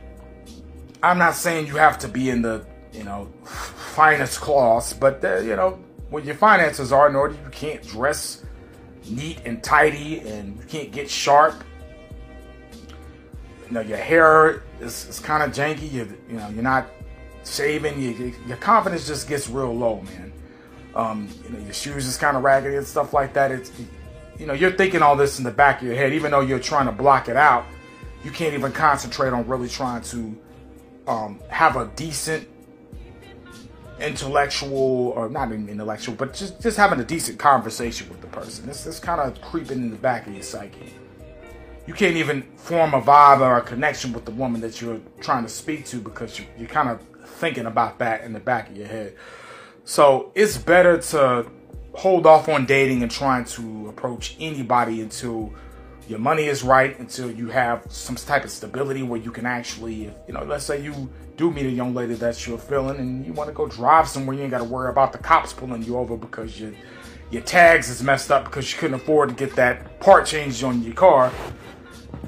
I'm 1.03 1.17
not 1.17 1.35
saying 1.35 1.67
you 1.67 1.75
have 1.75 1.99
to 1.99 2.07
be 2.07 2.29
in 2.29 2.41
the, 2.41 2.65
you 2.93 3.03
know, 3.03 3.25
finest 3.43 4.41
class, 4.41 4.93
but 4.93 5.23
uh, 5.23 5.37
you 5.37 5.55
know, 5.55 5.79
when 6.09 6.25
your 6.25 6.35
finances 6.35 6.91
are 6.91 7.09
in 7.09 7.15
order, 7.15 7.35
you 7.35 7.49
can't 7.51 7.85
dress 7.85 8.43
neat 9.09 9.41
and 9.45 9.63
tidy, 9.63 10.19
and 10.19 10.57
you 10.57 10.63
can't 10.65 10.91
get 10.91 11.09
sharp 11.09 11.63
you 13.67 13.73
know 13.73 13.81
your 13.81 13.97
hair 13.97 14.63
is, 14.79 15.07
is 15.07 15.19
kind 15.19 15.43
of 15.43 15.51
janky. 15.51 15.91
You 15.91 16.17
you 16.29 16.37
know 16.37 16.49
you're 16.49 16.63
not 16.63 16.87
shaving. 17.45 17.99
You, 18.01 18.33
your 18.47 18.57
confidence 18.57 19.07
just 19.07 19.27
gets 19.27 19.49
real 19.49 19.73
low, 19.75 20.01
man. 20.01 20.33
Um, 20.95 21.29
you 21.43 21.49
know 21.49 21.59
your 21.59 21.73
shoes 21.73 22.05
is 22.05 22.17
kind 22.17 22.37
of 22.37 22.43
raggedy 22.43 22.75
and 22.75 22.87
stuff 22.87 23.13
like 23.13 23.33
that. 23.33 23.51
It's 23.51 23.71
you 24.39 24.45
know 24.45 24.53
you're 24.53 24.71
thinking 24.71 25.01
all 25.01 25.15
this 25.15 25.37
in 25.37 25.43
the 25.43 25.51
back 25.51 25.81
of 25.81 25.87
your 25.87 25.95
head, 25.95 26.13
even 26.13 26.31
though 26.31 26.41
you're 26.41 26.59
trying 26.59 26.85
to 26.85 26.91
block 26.91 27.29
it 27.29 27.35
out. 27.35 27.65
You 28.27 28.33
can't 28.33 28.53
even 28.53 28.73
concentrate 28.73 29.31
on 29.31 29.47
really 29.47 29.69
trying 29.69 30.01
to 30.01 30.37
um, 31.07 31.39
have 31.47 31.77
a 31.77 31.85
decent 31.95 32.45
intellectual 34.01 35.13
or 35.15 35.29
not 35.29 35.47
even 35.47 35.69
intellectual, 35.69 36.13
but 36.13 36.33
just 36.33 36.61
just 36.61 36.75
having 36.75 36.99
a 36.99 37.05
decent 37.05 37.39
conversation 37.39 38.09
with 38.09 38.19
the 38.19 38.27
person. 38.27 38.67
It's, 38.69 38.85
it's 38.85 38.99
kind 38.99 39.21
of 39.21 39.39
creeping 39.41 39.77
in 39.77 39.91
the 39.91 39.95
back 39.95 40.27
of 40.27 40.33
your 40.33 40.43
psyche 40.43 40.93
you 41.87 41.93
can't 41.93 42.17
even 42.17 42.43
form 42.57 42.93
a 42.93 43.01
vibe 43.01 43.39
or 43.39 43.57
a 43.57 43.61
connection 43.61 44.11
with 44.11 44.25
the 44.25 44.31
woman 44.31 44.59
that 44.61 44.81
you're 44.81 44.99
trying 45.21 45.43
to 45.43 45.49
speak 45.49 45.85
to 45.85 45.97
because 45.97 46.37
you, 46.37 46.45
you're 46.59 46.67
kind 46.67 46.89
of 46.89 47.01
thinking 47.25 47.65
about 47.65 47.97
that 47.99 48.25
in 48.25 48.33
the 48.33 48.39
back 48.39 48.69
of 48.69 48.75
your 48.75 48.87
head. 48.87 49.15
So 49.85 50.33
it's 50.35 50.57
better 50.57 50.97
to 50.97 51.49
hold 51.93 52.27
off 52.27 52.49
on 52.49 52.65
dating 52.65 53.03
and 53.03 53.09
trying 53.09 53.45
to 53.45 53.87
approach 53.87 54.35
anybody 54.37 55.01
until 55.01 55.53
your 56.07 56.19
money 56.19 56.45
is 56.45 56.63
right, 56.63 56.97
until 56.99 57.29
you 57.29 57.49
have 57.49 57.85
some 57.89 58.15
type 58.15 58.43
of 58.43 58.51
stability 58.51 59.03
where 59.03 59.19
you 59.19 59.31
can 59.31 59.45
actually, 59.45 60.11
you 60.27 60.33
know, 60.33 60.43
let's 60.43 60.65
say 60.65 60.81
you 60.81 61.09
do 61.35 61.51
meet 61.51 61.65
a 61.65 61.69
young 61.69 61.93
lady 61.93 62.15
that 62.15 62.47
you're 62.47 62.57
feeling 62.57 62.97
and 62.97 63.25
you 63.25 63.33
want 63.33 63.49
to 63.49 63.53
go 63.53 63.67
drive 63.67 64.07
somewhere, 64.07 64.35
you 64.35 64.43
ain't 64.43 64.51
got 64.51 64.59
to 64.59 64.63
worry 64.63 64.89
about 64.89 65.11
the 65.11 65.17
cops 65.17 65.53
pulling 65.53 65.83
you 65.83 65.97
over 65.97 66.17
because 66.17 66.59
your 66.59 66.71
your 67.29 67.41
tags 67.41 67.89
is 67.89 68.01
messed 68.01 68.31
up 68.31 68.45
because 68.45 68.71
you 68.71 68.79
couldn't 68.79 68.95
afford 68.95 69.27
to 69.27 69.35
get 69.35 69.53
that 69.57 69.99
part 69.99 70.25
changed 70.25 70.63
on 70.63 70.81
your 70.81 70.93
car 70.93 71.29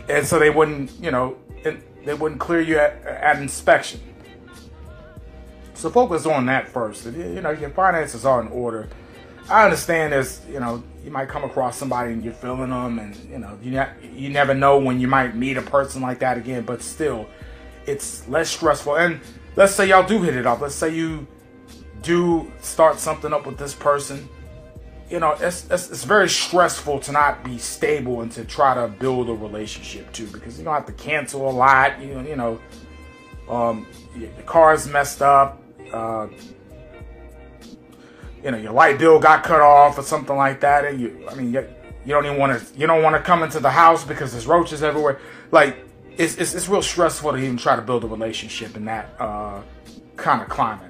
and 0.09 0.25
so 0.25 0.39
they 0.39 0.49
wouldn't, 0.49 0.91
you 0.99 1.11
know, 1.11 1.37
they 2.05 2.13
wouldn't 2.13 2.39
clear 2.39 2.61
you 2.61 2.77
at, 2.77 3.03
at 3.05 3.41
inspection. 3.41 3.99
So 5.73 5.89
focus 5.89 6.25
on 6.25 6.47
that 6.47 6.67
first. 6.67 7.05
You 7.05 7.41
know, 7.41 7.51
your 7.51 7.69
finances 7.69 8.25
are 8.25 8.41
in 8.41 8.47
order. 8.47 8.89
I 9.49 9.65
understand 9.65 10.13
there's, 10.13 10.41
you 10.47 10.59
know, 10.59 10.83
you 11.09 11.13
might 11.13 11.27
come 11.27 11.43
across 11.43 11.75
somebody 11.75 12.13
and 12.13 12.23
you're 12.23 12.31
feeling 12.31 12.69
them, 12.69 12.99
and 12.99 13.15
you 13.27 13.39
know, 13.39 13.57
you 13.63 13.71
ne- 13.71 13.89
you 14.13 14.29
never 14.29 14.53
know 14.53 14.77
when 14.77 14.99
you 14.99 15.07
might 15.07 15.35
meet 15.35 15.57
a 15.57 15.61
person 15.63 16.03
like 16.03 16.19
that 16.19 16.37
again. 16.37 16.61
But 16.61 16.83
still, 16.83 17.27
it's 17.87 18.27
less 18.27 18.47
stressful. 18.51 18.95
And 18.95 19.19
let's 19.55 19.73
say 19.73 19.89
y'all 19.89 20.07
do 20.07 20.21
hit 20.21 20.35
it 20.35 20.45
off. 20.45 20.61
Let's 20.61 20.75
say 20.75 20.93
you 20.93 21.25
do 22.03 22.51
start 22.61 22.99
something 22.99 23.33
up 23.33 23.47
with 23.47 23.57
this 23.57 23.73
person 23.73 24.29
you 25.09 25.19
know, 25.19 25.31
it's, 25.39 25.67
it's, 25.71 25.89
it's 25.89 26.03
very 26.03 26.29
stressful 26.29 26.99
to 26.99 27.11
not 27.11 27.43
be 27.43 27.57
stable 27.57 28.21
and 28.21 28.31
to 28.31 28.45
try 28.45 28.75
to 28.75 28.87
build 28.87 29.27
a 29.27 29.33
relationship 29.33 30.13
too, 30.13 30.27
because 30.27 30.59
you 30.59 30.63
don't 30.63 30.75
have 30.75 30.85
to 30.85 30.93
cancel 30.93 31.49
a 31.49 31.51
lot. 31.51 31.99
You 31.99 32.19
you 32.21 32.35
know, 32.35 32.59
um, 33.49 33.87
your, 34.15 34.29
car's 34.45 34.87
messed 34.87 35.23
up. 35.23 35.63
Uh, 35.91 36.27
you 38.43 38.51
know, 38.51 38.57
your 38.57 38.71
light 38.71 38.99
bill 38.99 39.19
got 39.19 39.43
cut 39.43 39.61
off 39.61 39.97
or 39.97 40.03
something 40.03 40.35
like 40.35 40.61
that, 40.61 40.85
and 40.85 40.99
you, 40.99 41.27
I 41.29 41.35
mean, 41.35 41.51
You 41.51 42.13
don't 42.13 42.25
even 42.25 42.37
want 42.37 42.59
to. 42.59 42.79
You 42.79 42.87
don't 42.87 43.03
want 43.03 43.15
to 43.15 43.21
come 43.21 43.43
into 43.43 43.59
the 43.59 43.69
house 43.69 44.03
because 44.03 44.31
there's 44.31 44.47
roaches 44.47 44.81
everywhere. 44.81 45.19
Like 45.51 45.77
it's, 46.17 46.37
it's 46.37 46.53
it's 46.53 46.67
real 46.69 46.81
stressful 46.81 47.31
to 47.31 47.37
even 47.37 47.57
try 47.57 47.75
to 47.75 47.81
build 47.81 48.03
a 48.03 48.07
relationship 48.07 48.75
in 48.75 48.85
that 48.85 49.15
uh, 49.19 49.61
kind 50.15 50.41
of 50.41 50.49
climate. 50.49 50.89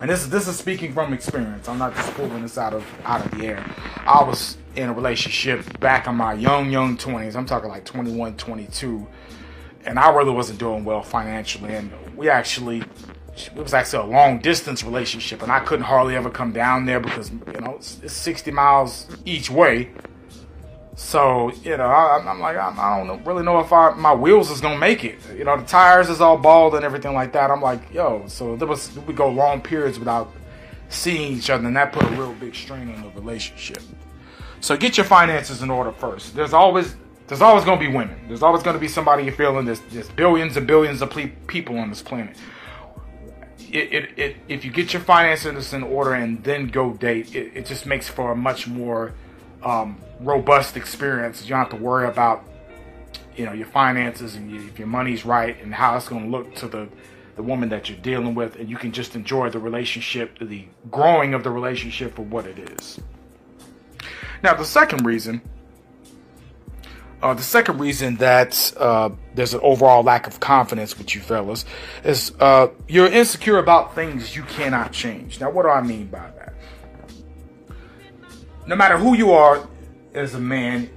And 0.00 0.08
this 0.08 0.20
is 0.20 0.30
this 0.30 0.46
is 0.46 0.56
speaking 0.56 0.92
from 0.92 1.12
experience. 1.12 1.68
I'm 1.68 1.78
not 1.78 1.94
just 1.94 2.14
pulling 2.14 2.42
this 2.42 2.56
out 2.56 2.72
of 2.72 2.84
out 3.04 3.24
of 3.24 3.36
the 3.36 3.46
air. 3.46 3.64
I 4.06 4.22
was 4.22 4.56
in 4.76 4.88
a 4.88 4.92
relationship 4.92 5.80
back 5.80 6.06
in 6.06 6.14
my 6.14 6.34
young 6.34 6.70
young 6.70 6.96
20s. 6.96 7.34
I'm 7.34 7.46
talking 7.46 7.68
like 7.68 7.84
21, 7.84 8.36
22, 8.36 9.06
and 9.84 9.98
I 9.98 10.10
really 10.14 10.30
wasn't 10.30 10.60
doing 10.60 10.84
well 10.84 11.02
financially. 11.02 11.74
And 11.74 11.92
we 12.16 12.28
actually 12.28 12.84
it 13.46 13.56
was 13.56 13.74
actually 13.74 14.08
a 14.08 14.10
long 14.10 14.38
distance 14.38 14.82
relationship, 14.82 15.42
and 15.42 15.52
I 15.52 15.60
couldn't 15.60 15.84
hardly 15.84 16.16
ever 16.16 16.30
come 16.30 16.52
down 16.52 16.86
there 16.86 17.00
because 17.00 17.30
you 17.30 17.60
know 17.60 17.76
it's, 17.76 18.00
it's 18.02 18.14
60 18.14 18.50
miles 18.50 19.06
each 19.24 19.50
way. 19.50 19.90
So 20.96 21.52
you 21.62 21.76
know, 21.76 21.86
I, 21.86 22.28
am 22.28 22.40
like, 22.40 22.56
I, 22.56 22.74
I, 22.76 23.06
don't 23.06 23.24
really 23.24 23.44
know 23.44 23.60
if 23.60 23.72
I, 23.72 23.94
my 23.94 24.12
wheels 24.12 24.50
is 24.50 24.60
gonna 24.60 24.78
make 24.78 25.04
it. 25.04 25.18
You 25.36 25.44
know, 25.44 25.56
the 25.56 25.66
tires 25.66 26.08
is 26.08 26.20
all 26.20 26.36
bald 26.36 26.74
and 26.74 26.84
everything 26.84 27.14
like 27.14 27.32
that. 27.32 27.50
I'm 27.50 27.62
like, 27.62 27.92
yo, 27.92 28.24
so 28.26 28.56
there 28.56 28.66
was 28.66 28.98
we 29.00 29.14
go 29.14 29.28
long 29.28 29.60
periods 29.60 29.98
without 29.98 30.32
seeing 30.88 31.32
each 31.36 31.50
other, 31.50 31.66
and 31.66 31.76
that 31.76 31.92
put 31.92 32.02
a 32.02 32.10
real 32.10 32.32
big 32.34 32.54
strain 32.54 32.92
on 32.92 33.02
the 33.02 33.10
relationship. 33.10 33.82
So 34.60 34.76
get 34.76 34.96
your 34.96 35.06
finances 35.06 35.62
in 35.62 35.70
order 35.70 35.92
first. 35.92 36.34
There's 36.34 36.52
always 36.52 36.96
there's 37.28 37.42
always 37.42 37.64
gonna 37.64 37.80
be 37.80 37.88
women. 37.88 38.18
There's 38.26 38.42
always 38.42 38.64
gonna 38.64 38.78
be 38.78 38.88
somebody 38.88 39.22
you're 39.22 39.34
feeling. 39.34 39.66
There's, 39.66 39.80
there's 39.90 40.08
billions 40.08 40.56
and 40.56 40.66
billions 40.66 41.00
of 41.00 41.16
people 41.46 41.78
on 41.78 41.90
this 41.90 42.02
planet 42.02 42.36
it, 43.70 43.92
it, 43.92 44.18
it, 44.18 44.36
if 44.48 44.64
you 44.64 44.70
get 44.70 44.92
your 44.92 45.02
finances 45.02 45.72
in 45.72 45.82
order 45.82 46.14
and 46.14 46.42
then 46.44 46.68
go 46.68 46.92
date, 46.92 47.34
it, 47.34 47.52
it 47.54 47.66
just 47.66 47.86
makes 47.86 48.08
for 48.08 48.32
a 48.32 48.36
much 48.36 48.66
more 48.66 49.12
um, 49.62 49.98
robust 50.20 50.76
experience. 50.76 51.42
You 51.42 51.50
don't 51.50 51.58
have 51.58 51.70
to 51.70 51.76
worry 51.76 52.08
about, 52.08 52.44
you 53.36 53.44
know, 53.44 53.52
your 53.52 53.66
finances 53.66 54.34
and 54.34 54.50
you, 54.50 54.66
if 54.66 54.78
your 54.78 54.88
money's 54.88 55.24
right 55.24 55.60
and 55.62 55.74
how 55.74 55.96
it's 55.96 56.08
going 56.08 56.24
to 56.24 56.30
look 56.30 56.54
to 56.56 56.68
the 56.68 56.88
the 57.36 57.42
woman 57.44 57.68
that 57.68 57.88
you're 57.88 57.98
dealing 57.98 58.34
with, 58.34 58.56
and 58.56 58.68
you 58.68 58.76
can 58.76 58.90
just 58.90 59.14
enjoy 59.14 59.48
the 59.48 59.60
relationship, 59.60 60.36
the 60.40 60.64
growing 60.90 61.34
of 61.34 61.44
the 61.44 61.50
relationship 61.50 62.16
for 62.16 62.22
what 62.22 62.44
it 62.46 62.58
is. 62.58 62.98
Now, 64.42 64.54
the 64.54 64.64
second 64.64 65.06
reason 65.06 65.40
uh, 67.22 67.34
the 67.34 67.42
second 67.42 67.78
reason 67.78 68.16
that 68.16 68.72
uh, 68.76 69.10
there's 69.34 69.54
an 69.54 69.60
overall 69.62 70.02
lack 70.02 70.26
of 70.26 70.38
confidence 70.38 70.96
with 70.96 71.14
you 71.14 71.20
fellas 71.20 71.64
is 72.04 72.32
uh, 72.38 72.68
you're 72.86 73.08
insecure 73.08 73.58
about 73.58 73.94
things 73.94 74.36
you 74.36 74.42
cannot 74.44 74.92
change. 74.92 75.40
Now, 75.40 75.50
what 75.50 75.64
do 75.64 75.68
I 75.68 75.82
mean 75.82 76.06
by 76.06 76.30
that? 76.36 76.54
No 78.66 78.76
matter 78.76 78.98
who 78.98 79.16
you 79.16 79.32
are 79.32 79.66
as 80.14 80.34
a 80.34 80.40
man, 80.40 80.90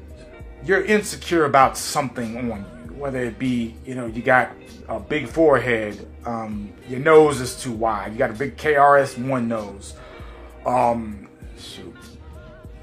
you're 0.64 0.84
insecure 0.84 1.46
about 1.46 1.78
something 1.78 2.52
on 2.52 2.66
you, 2.86 2.94
whether 2.94 3.20
it 3.20 3.40
be, 3.40 3.76
you 3.86 3.96
know, 3.96 4.06
you 4.06 4.22
got 4.22 4.52
a 4.90 5.00
big 5.00 5.28
forehead, 5.28 6.08
um, 6.26 6.72
your 6.88 7.00
nose 7.00 7.40
is 7.40 7.60
too 7.60 7.72
wide, 7.72 8.12
you 8.12 8.18
got 8.20 8.30
a 8.30 8.34
big 8.34 8.58
KRS-One 8.58 9.48
nose, 9.48 9.96
um, 10.66 11.28
shoot, 11.58 11.96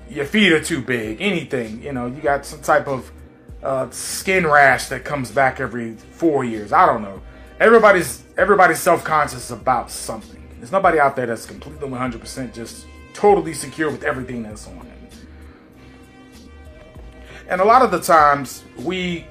your 0.09 0.25
feet 0.25 0.53
are 0.53 0.65
too 0.65 0.81
big, 0.81 1.21
anything, 1.21 1.83
you 1.83 1.93
know, 1.93 2.07
you 2.07 2.21
got 2.21 2.45
some 2.45 2.63
type 2.63 2.89
of 2.89 3.13
uh, 3.63 3.91
skin 3.91 4.47
rash 4.47 4.87
that 4.87 5.05
comes 5.05 5.31
back 5.31 5.61
every 5.61 5.95
four 5.95 6.45
years. 6.45 6.73
I 6.73 6.87
don't 6.87 7.03
know. 7.03 7.21
Everybody's 7.61 8.23
everybody's 8.37 8.79
self 8.79 9.05
conscious 9.05 9.51
about 9.51 9.91
something. 9.91 10.43
There's 10.59 10.73
nobody 10.73 10.99
out 10.99 11.17
there 11.17 11.27
that's 11.27 11.47
completely 11.47 11.89
100% 11.89 12.53
just 12.53 12.87
totally 13.15 13.55
secure 13.55 13.91
with 13.91 14.03
everything 14.03 14.43
that's 14.43 14.67
on 14.67 14.79
them. 14.79 14.89
And 17.49 17.61
a 17.61 17.65
lot 17.65 17.83
of 17.83 17.91
the 17.91 18.01
times 18.01 18.65
we 18.79 19.27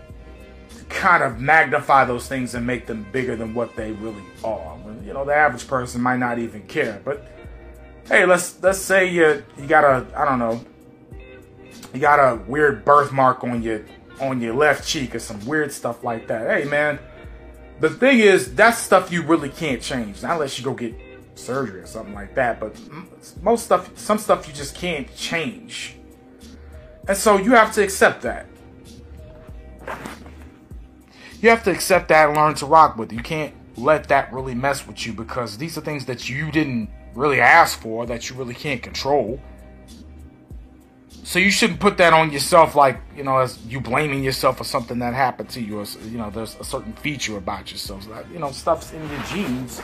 kind 0.90 1.24
of 1.24 1.40
magnify 1.40 2.06
those 2.06 2.28
things 2.28 2.56
and 2.56 2.66
make 2.66 2.86
them 2.86 3.06
bigger 3.12 3.36
than 3.36 3.54
what 3.54 3.76
they 3.76 3.92
really 3.94 4.24
are. 4.44 4.78
You 5.06 5.14
know, 5.14 5.26
the 5.26 5.34
average 5.34 5.68
person 5.68 6.02
might 6.02 6.18
not 6.18 6.40
even 6.40 6.64
care. 6.64 7.02
But 7.04 7.26
hey, 8.08 8.26
let's 8.26 8.62
let's 8.64 8.80
say 8.80 9.10
you 9.10 9.44
you 9.58 9.68
got 9.68 9.84
a 9.84 10.06
I 10.16 10.26
don't 10.26 10.40
know, 10.40 10.62
you 11.94 12.00
got 12.00 12.20
a 12.20 12.42
weird 12.48 12.84
birthmark 12.84 13.44
on 13.44 13.62
your 13.62 13.84
on 14.20 14.42
your 14.42 14.54
left 14.54 14.88
cheek 14.88 15.16
or 15.16 15.20
some 15.20 15.44
weird 15.46 15.72
stuff 15.72 16.04
like 16.04 16.28
that. 16.28 16.48
Hey, 16.48 16.68
man, 16.68 17.00
the 17.80 17.90
thing 17.90 18.20
is, 18.20 18.56
that's 18.56 18.78
stuff 18.78 19.12
you 19.12 19.22
really 19.22 19.50
can't 19.50 19.82
change. 19.82 20.22
Not 20.24 20.34
unless 20.34 20.58
you 20.58 20.66
go 20.66 20.74
get 20.74 20.96
surgery 21.36 21.82
or 21.82 21.86
something 21.86 22.14
like 22.14 22.36
that. 22.36 22.60
But 22.60 22.76
most 23.42 23.66
stuff, 23.66 23.98
some 23.98 24.18
stuff 24.18 24.48
you 24.48 24.54
just 24.54 24.76
can't 24.76 25.14
change. 25.16 25.96
And 27.08 27.16
so 27.16 27.38
you 27.38 27.52
have 27.52 27.74
to 27.74 27.84
accept 27.84 28.24
that. 28.24 28.48
You 31.40 31.50
have 31.50 31.64
to 31.66 31.72
accept 31.72 32.10
that 32.10 32.30
and 32.30 32.38
learn 32.38 32.56
to 32.56 32.66
rock 32.66 32.98
with 32.98 33.12
it. 33.12 33.16
You 33.16 33.24
can't 33.24 33.54
let 33.78 34.08
that 34.08 34.34
really 34.34 34.56
mess 34.56 34.88
with 34.88 35.06
you 35.06 35.14
because 35.14 35.58
these 35.58 35.78
are 35.78 35.82
things 35.82 36.06
that 36.06 36.28
you 36.28 36.52
didn't 36.52 36.90
really 37.14 37.40
ask 37.40 37.80
for, 37.80 38.06
that 38.08 38.30
you 38.30 38.36
really 38.36 38.56
can't 38.56 38.82
control. 38.82 39.40
So 41.28 41.40
you 41.40 41.52
shouldn't 41.52 41.82
put 41.82 41.98
that 41.98 42.14
on 42.14 42.32
yourself 42.32 42.74
like, 42.74 43.02
you 43.14 43.22
know, 43.22 43.40
as 43.40 43.62
you 43.66 43.82
blaming 43.82 44.24
yourself 44.24 44.60
for 44.60 44.64
something 44.64 45.00
that 45.00 45.14
happened 45.14 45.50
to 45.50 45.62
you. 45.62 45.82
Or, 45.82 45.86
you 46.06 46.18
know, 46.18 46.30
there's 46.30 46.56
a 46.56 46.64
certain 46.64 46.94
feature 46.94 47.36
about 47.36 47.70
yourself. 47.70 48.08
Like, 48.08 48.26
you 48.32 48.40
know, 48.40 48.50
stuff's 48.52 48.94
in 48.94 49.10
your 49.10 49.22
genes 49.24 49.82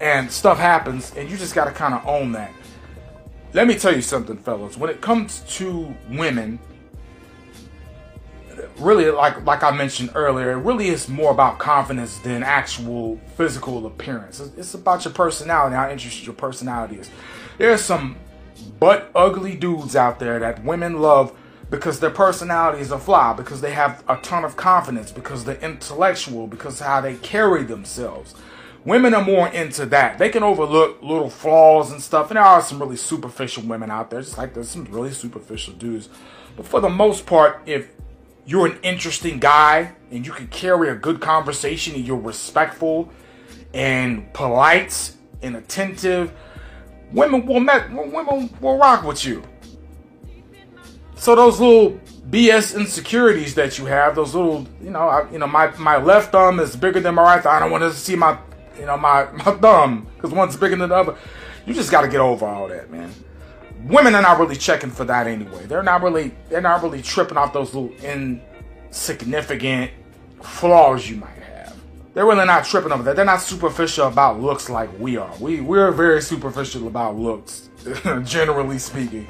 and 0.00 0.32
stuff 0.32 0.56
happens 0.56 1.14
and 1.14 1.28
you 1.28 1.36
just 1.36 1.54
got 1.54 1.66
to 1.66 1.72
kind 1.72 1.92
of 1.92 2.06
own 2.06 2.32
that. 2.32 2.50
Let 3.52 3.66
me 3.66 3.74
tell 3.74 3.94
you 3.94 4.00
something, 4.00 4.38
fellas. 4.38 4.78
When 4.78 4.88
it 4.88 5.02
comes 5.02 5.40
to 5.58 5.94
women, 6.08 6.58
really 8.78 9.10
like 9.10 9.44
like 9.44 9.62
I 9.62 9.72
mentioned 9.72 10.12
earlier, 10.14 10.52
it 10.52 10.62
really 10.62 10.88
is 10.88 11.06
more 11.06 11.32
about 11.32 11.58
confidence 11.58 12.16
than 12.20 12.42
actual 12.42 13.20
physical 13.36 13.86
appearance. 13.86 14.40
It's 14.56 14.72
about 14.72 15.04
your 15.04 15.12
personality, 15.12 15.76
how 15.76 15.90
interesting 15.90 16.24
your 16.24 16.34
personality 16.34 16.96
is. 16.96 17.10
There's 17.58 17.82
some 17.82 18.16
but 18.78 19.10
ugly 19.14 19.54
dudes 19.54 19.96
out 19.96 20.18
there 20.18 20.38
that 20.38 20.64
women 20.64 21.00
love 21.00 21.36
because 21.70 22.00
their 22.00 22.10
personalities 22.10 22.92
are 22.92 23.00
fly, 23.00 23.32
because 23.32 23.60
they 23.60 23.72
have 23.72 24.04
a 24.08 24.16
ton 24.18 24.44
of 24.44 24.56
confidence, 24.56 25.10
because 25.10 25.44
they're 25.44 25.56
intellectual, 25.56 26.46
because 26.46 26.80
how 26.80 27.00
they 27.00 27.16
carry 27.16 27.64
themselves. 27.64 28.34
Women 28.84 29.14
are 29.14 29.24
more 29.24 29.48
into 29.48 29.84
that. 29.86 30.18
They 30.18 30.28
can 30.28 30.44
overlook 30.44 31.02
little 31.02 31.28
flaws 31.28 31.90
and 31.90 32.00
stuff. 32.00 32.30
And 32.30 32.36
there 32.36 32.44
are 32.44 32.62
some 32.62 32.78
really 32.78 32.96
superficial 32.96 33.64
women 33.64 33.90
out 33.90 34.10
there, 34.10 34.20
just 34.20 34.38
like 34.38 34.54
there's 34.54 34.68
some 34.68 34.84
really 34.84 35.10
superficial 35.10 35.74
dudes. 35.74 36.08
But 36.56 36.66
for 36.66 36.80
the 36.80 36.88
most 36.88 37.26
part, 37.26 37.62
if 37.66 37.88
you're 38.46 38.66
an 38.66 38.78
interesting 38.84 39.40
guy 39.40 39.92
and 40.12 40.24
you 40.24 40.32
can 40.32 40.46
carry 40.46 40.88
a 40.88 40.94
good 40.94 41.20
conversation 41.20 41.96
and 41.96 42.06
you're 42.06 42.16
respectful 42.16 43.10
and 43.74 44.32
polite 44.32 45.12
and 45.42 45.56
attentive 45.56 46.32
women 47.12 47.46
will 47.46 47.60
met, 47.60 47.90
women 47.92 48.50
will 48.60 48.78
rock 48.78 49.04
with 49.04 49.24
you. 49.24 49.42
So 51.16 51.34
those 51.34 51.58
little 51.60 51.98
BS 52.28 52.76
insecurities 52.76 53.54
that 53.54 53.78
you 53.78 53.86
have, 53.86 54.14
those 54.14 54.34
little, 54.34 54.66
you 54.82 54.90
know, 54.90 55.08
I, 55.08 55.30
you 55.30 55.38
know, 55.38 55.46
my 55.46 55.68
my 55.78 55.96
left 55.96 56.32
thumb 56.32 56.60
is 56.60 56.76
bigger 56.76 57.00
than 57.00 57.14
my 57.14 57.22
right 57.22 57.42
thumb. 57.42 57.54
I 57.54 57.58
don't 57.58 57.70
want 57.70 57.82
to 57.82 57.92
see 57.92 58.16
my, 58.16 58.38
you 58.78 58.86
know, 58.86 58.96
my 58.96 59.30
my 59.32 59.44
thumb 59.44 60.06
because 60.14 60.32
one's 60.32 60.56
bigger 60.56 60.76
than 60.76 60.90
the 60.90 60.94
other. 60.94 61.16
You 61.64 61.74
just 61.74 61.90
got 61.90 62.02
to 62.02 62.08
get 62.08 62.20
over 62.20 62.46
all 62.46 62.68
that, 62.68 62.90
man. 62.90 63.12
Women 63.84 64.14
are 64.14 64.22
not 64.22 64.38
really 64.38 64.56
checking 64.56 64.90
for 64.90 65.04
that 65.04 65.26
anyway. 65.26 65.66
They're 65.66 65.82
not 65.82 66.02
really 66.02 66.34
they're 66.48 66.60
not 66.60 66.82
really 66.82 67.02
tripping 67.02 67.38
off 67.38 67.52
those 67.52 67.74
little 67.74 67.92
insignificant 68.04 69.90
flaws 70.42 71.08
you 71.08 71.16
might 71.16 71.35
they're 72.16 72.24
really 72.24 72.46
not 72.46 72.64
tripping 72.64 72.92
over 72.92 73.02
that. 73.02 73.14
They're 73.14 73.26
not 73.26 73.42
superficial 73.42 74.08
about 74.08 74.40
looks 74.40 74.70
like 74.70 74.88
we 74.98 75.18
are. 75.18 75.30
We 75.38 75.60
we're 75.60 75.90
very 75.90 76.22
superficial 76.22 76.86
about 76.86 77.14
looks, 77.18 77.68
generally 78.24 78.78
speaking. 78.78 79.28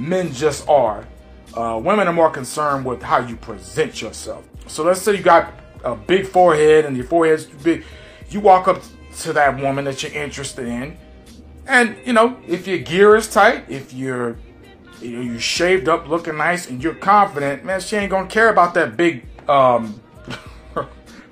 Men 0.00 0.32
just 0.32 0.68
are. 0.68 1.06
Uh, 1.54 1.80
women 1.80 2.08
are 2.08 2.12
more 2.12 2.28
concerned 2.28 2.84
with 2.84 3.00
how 3.00 3.18
you 3.18 3.36
present 3.36 4.02
yourself. 4.02 4.44
So 4.66 4.82
let's 4.82 5.00
say 5.00 5.16
you 5.16 5.22
got 5.22 5.54
a 5.84 5.94
big 5.94 6.26
forehead 6.26 6.86
and 6.86 6.96
your 6.96 7.06
forehead's 7.06 7.44
big. 7.44 7.84
You 8.30 8.40
walk 8.40 8.66
up 8.66 8.82
to 9.20 9.32
that 9.34 9.56
woman 9.62 9.84
that 9.84 10.02
you're 10.02 10.12
interested 10.12 10.66
in, 10.66 10.98
and 11.68 11.96
you 12.04 12.14
know 12.14 12.36
if 12.48 12.66
your 12.66 12.78
gear 12.78 13.14
is 13.14 13.28
tight, 13.28 13.66
if 13.68 13.92
you're 13.92 14.36
you 15.00 15.10
know, 15.16 15.22
you 15.22 15.38
shaved 15.38 15.88
up, 15.88 16.08
looking 16.08 16.36
nice, 16.36 16.68
and 16.68 16.82
you're 16.82 16.96
confident, 16.96 17.64
man, 17.64 17.80
she 17.80 17.94
ain't 17.94 18.10
gonna 18.10 18.26
care 18.26 18.48
about 18.48 18.74
that 18.74 18.96
big 18.96 19.24
um, 19.48 20.00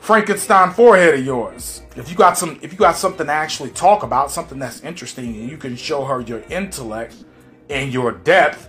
Frankenstein 0.07 0.71
forehead 0.71 1.15
of 1.15 1.27
yours. 1.27 1.83
If 1.97 2.09
you 2.09 2.15
got 2.15 2.39
some 2.39 2.61
if 2.63 2.71
you 2.71 2.79
got 2.79 2.97
something 2.97 3.27
to 3.27 3.33
actually 3.33 3.71
talk 3.71 4.05
about, 4.05 4.31
something 4.31 4.57
that's 4.57 4.81
interesting 4.83 5.35
and 5.35 5.51
you 5.51 5.57
can 5.57 5.75
show 5.75 6.05
her 6.05 6.21
your 6.21 6.43
intellect 6.43 7.17
and 7.69 7.93
your 7.93 8.13
depth, 8.13 8.69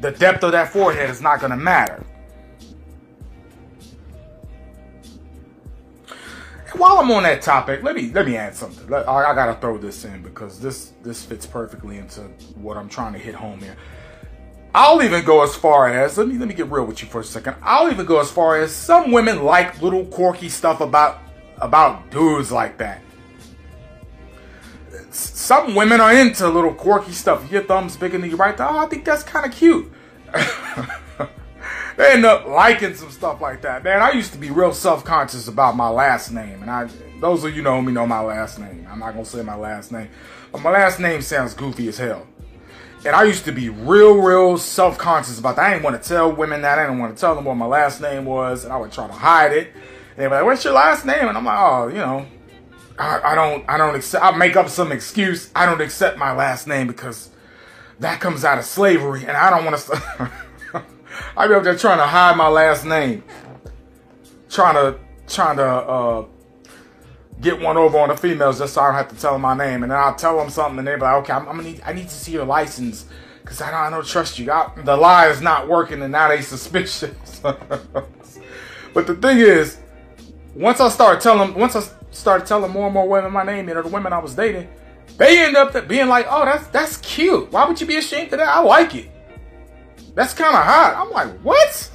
the 0.00 0.10
depth 0.10 0.42
of 0.42 0.50
that 0.50 0.72
forehead 0.72 1.08
is 1.08 1.22
not 1.22 1.38
going 1.38 1.52
to 1.52 1.56
matter. 1.56 2.04
And 6.08 6.80
while 6.80 6.98
I'm 6.98 7.12
on 7.12 7.22
that 7.22 7.42
topic, 7.42 7.84
let 7.84 7.94
me 7.94 8.10
let 8.10 8.26
me 8.26 8.36
add 8.36 8.56
something. 8.56 8.92
I, 8.92 9.04
I 9.04 9.34
got 9.36 9.46
to 9.46 9.60
throw 9.60 9.78
this 9.78 10.04
in 10.04 10.20
because 10.20 10.58
this 10.58 10.94
this 11.04 11.24
fits 11.24 11.46
perfectly 11.46 11.98
into 11.98 12.22
what 12.56 12.76
I'm 12.76 12.88
trying 12.88 13.12
to 13.12 13.20
hit 13.20 13.36
home 13.36 13.60
here. 13.60 13.76
I'll 14.76 15.02
even 15.02 15.24
go 15.24 15.42
as 15.42 15.56
far 15.56 15.88
as 15.88 16.18
let 16.18 16.28
me 16.28 16.36
let 16.36 16.48
me 16.48 16.52
get 16.52 16.70
real 16.70 16.84
with 16.84 17.00
you 17.00 17.08
for 17.08 17.22
a 17.22 17.24
second. 17.24 17.56
I'll 17.62 17.90
even 17.90 18.04
go 18.04 18.20
as 18.20 18.30
far 18.30 18.60
as 18.60 18.76
some 18.76 19.10
women 19.10 19.42
like 19.42 19.80
little 19.80 20.04
quirky 20.04 20.50
stuff 20.50 20.82
about 20.82 21.18
about 21.56 22.10
dudes 22.10 22.52
like 22.52 22.76
that. 22.76 23.00
Some 25.10 25.74
women 25.74 25.98
are 26.02 26.12
into 26.12 26.46
little 26.46 26.74
quirky 26.74 27.12
stuff. 27.12 27.50
Your 27.50 27.62
thumb's 27.62 27.96
bigger 27.96 28.18
than 28.18 28.28
your 28.28 28.36
right 28.36 28.54
thumb. 28.54 28.76
Oh, 28.76 28.80
I 28.80 28.86
think 28.86 29.06
that's 29.06 29.22
kind 29.22 29.46
of 29.46 29.52
cute. 29.52 29.90
they 31.96 32.12
end 32.12 32.26
up 32.26 32.46
liking 32.46 32.94
some 32.94 33.10
stuff 33.10 33.40
like 33.40 33.62
that. 33.62 33.82
Man, 33.82 34.02
I 34.02 34.10
used 34.10 34.32
to 34.32 34.38
be 34.38 34.50
real 34.50 34.74
self-conscious 34.74 35.48
about 35.48 35.74
my 35.74 35.88
last 35.88 36.32
name, 36.32 36.60
and 36.60 36.70
I 36.70 36.90
those 37.22 37.44
of 37.44 37.56
you 37.56 37.62
know 37.62 37.80
me 37.80 37.94
know 37.94 38.06
my 38.06 38.20
last 38.20 38.58
name. 38.58 38.86
I'm 38.90 38.98
not 38.98 39.14
gonna 39.14 39.24
say 39.24 39.40
my 39.40 39.56
last 39.56 39.90
name, 39.90 40.10
but 40.52 40.60
my 40.60 40.70
last 40.70 41.00
name 41.00 41.22
sounds 41.22 41.54
goofy 41.54 41.88
as 41.88 41.96
hell. 41.96 42.26
And 43.06 43.14
I 43.14 43.22
used 43.22 43.44
to 43.44 43.52
be 43.52 43.68
real, 43.68 44.14
real 44.14 44.58
self-conscious 44.58 45.38
about 45.38 45.56
that. 45.56 45.66
I 45.66 45.70
didn't 45.70 45.84
want 45.84 46.02
to 46.02 46.08
tell 46.08 46.32
women 46.32 46.62
that. 46.62 46.78
I 46.78 46.82
didn't 46.82 46.98
want 46.98 47.14
to 47.14 47.20
tell 47.20 47.34
them 47.36 47.44
what 47.44 47.54
my 47.54 47.66
last 47.66 48.00
name 48.00 48.24
was, 48.24 48.64
and 48.64 48.72
I 48.72 48.76
would 48.76 48.90
try 48.90 49.06
to 49.06 49.12
hide 49.12 49.52
it. 49.52 49.68
And 49.74 50.16
they'd 50.16 50.26
be 50.26 50.34
like, 50.34 50.44
"What's 50.44 50.64
your 50.64 50.72
last 50.72 51.06
name?" 51.06 51.28
And 51.28 51.38
I'm 51.38 51.44
like, 51.44 51.58
"Oh, 51.58 51.88
you 51.88 51.98
know, 51.98 52.26
I, 52.98 53.20
I 53.32 53.34
don't, 53.34 53.64
I 53.68 53.78
don't 53.78 53.94
accept. 53.94 54.24
I 54.24 54.36
make 54.36 54.56
up 54.56 54.68
some 54.68 54.90
excuse. 54.90 55.50
I 55.54 55.66
don't 55.66 55.80
accept 55.80 56.18
my 56.18 56.32
last 56.32 56.66
name 56.66 56.88
because 56.88 57.30
that 58.00 58.20
comes 58.20 58.44
out 58.44 58.58
of 58.58 58.64
slavery, 58.64 59.20
and 59.20 59.36
I 59.36 59.50
don't 59.50 59.64
want 59.64 59.78
to." 59.78 60.32
I 61.36 61.46
be 61.46 61.54
up 61.54 61.62
there 61.62 61.76
trying 61.76 61.98
to 61.98 62.06
hide 62.06 62.36
my 62.36 62.48
last 62.48 62.84
name, 62.84 63.22
trying 64.50 64.74
to 64.74 64.98
trying 65.28 65.56
to 65.58 65.64
uh, 65.64 66.26
get 67.40 67.60
one 67.60 67.76
over 67.76 67.98
on 67.98 68.08
the 68.08 68.16
females 68.16 68.58
just 68.58 68.74
so 68.74 68.80
I 68.80 68.86
don't 68.86 68.94
have 68.94 69.08
to 69.08 69.16
tell 69.16 69.32
them 69.32 69.42
my 69.42 69.56
name, 69.56 69.82
and 69.82 69.92
then 69.92 69.98
I'll 69.98 70.14
tell 70.14 70.38
them 70.38 70.50
something, 70.50 70.78
and 70.78 70.86
they're 70.86 70.98
like, 70.98 71.16
"Okay, 71.22 71.32
I'm, 71.32 71.48
I'm, 71.48 71.56
gonna 71.56 71.70
need 71.70 71.82
I 71.84 71.92
need 71.92 72.08
to 72.08 72.14
see 72.14 72.32
your 72.32 72.44
license 72.44 73.06
because 73.42 73.60
I 73.60 73.70
don't 73.70 73.80
I 73.80 73.90
don't 73.90 74.06
trust 74.06 74.38
you. 74.38 74.50
I, 74.50 74.70
the 74.84 74.96
lie 74.96 75.28
is 75.28 75.40
not 75.40 75.68
working, 75.68 76.02
and 76.02 76.12
now 76.12 76.28
they 76.28 76.42
suspicious." 76.42 77.40
but 77.42 79.06
the 79.06 79.14
thing 79.14 79.38
is, 79.38 79.78
once 80.54 80.80
I 80.80 80.88
started 80.88 81.20
telling 81.20 81.54
once 81.54 81.76
I 81.76 81.82
started 82.10 82.46
telling 82.46 82.70
more 82.70 82.86
and 82.86 82.94
more 82.94 83.08
women 83.08 83.32
my 83.32 83.44
name, 83.44 83.68
you 83.68 83.74
know, 83.74 83.82
the 83.82 83.88
women 83.88 84.12
I 84.12 84.18
was 84.18 84.34
dating, 84.34 84.68
they 85.18 85.44
end 85.44 85.56
up 85.56 85.88
being 85.88 86.08
like, 86.08 86.26
"Oh, 86.28 86.44
that's 86.44 86.66
that's 86.68 86.96
cute. 86.98 87.52
Why 87.52 87.66
would 87.66 87.80
you 87.80 87.86
be 87.86 87.96
ashamed 87.96 88.32
of 88.32 88.38
that? 88.38 88.48
I 88.48 88.60
like 88.60 88.94
it." 88.94 89.10
That's 90.16 90.32
kind 90.32 90.56
of 90.56 90.64
hot. 90.64 90.94
I'm 90.96 91.10
like, 91.10 91.38
what? 91.40 91.90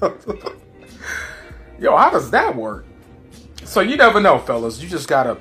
Yo, 1.80 1.96
how 1.96 2.10
does 2.10 2.30
that 2.30 2.54
work? 2.54 2.84
So 3.70 3.82
you 3.82 3.96
never 3.96 4.20
know, 4.20 4.40
fellas. 4.40 4.82
You 4.82 4.88
just 4.88 5.06
gotta 5.06 5.38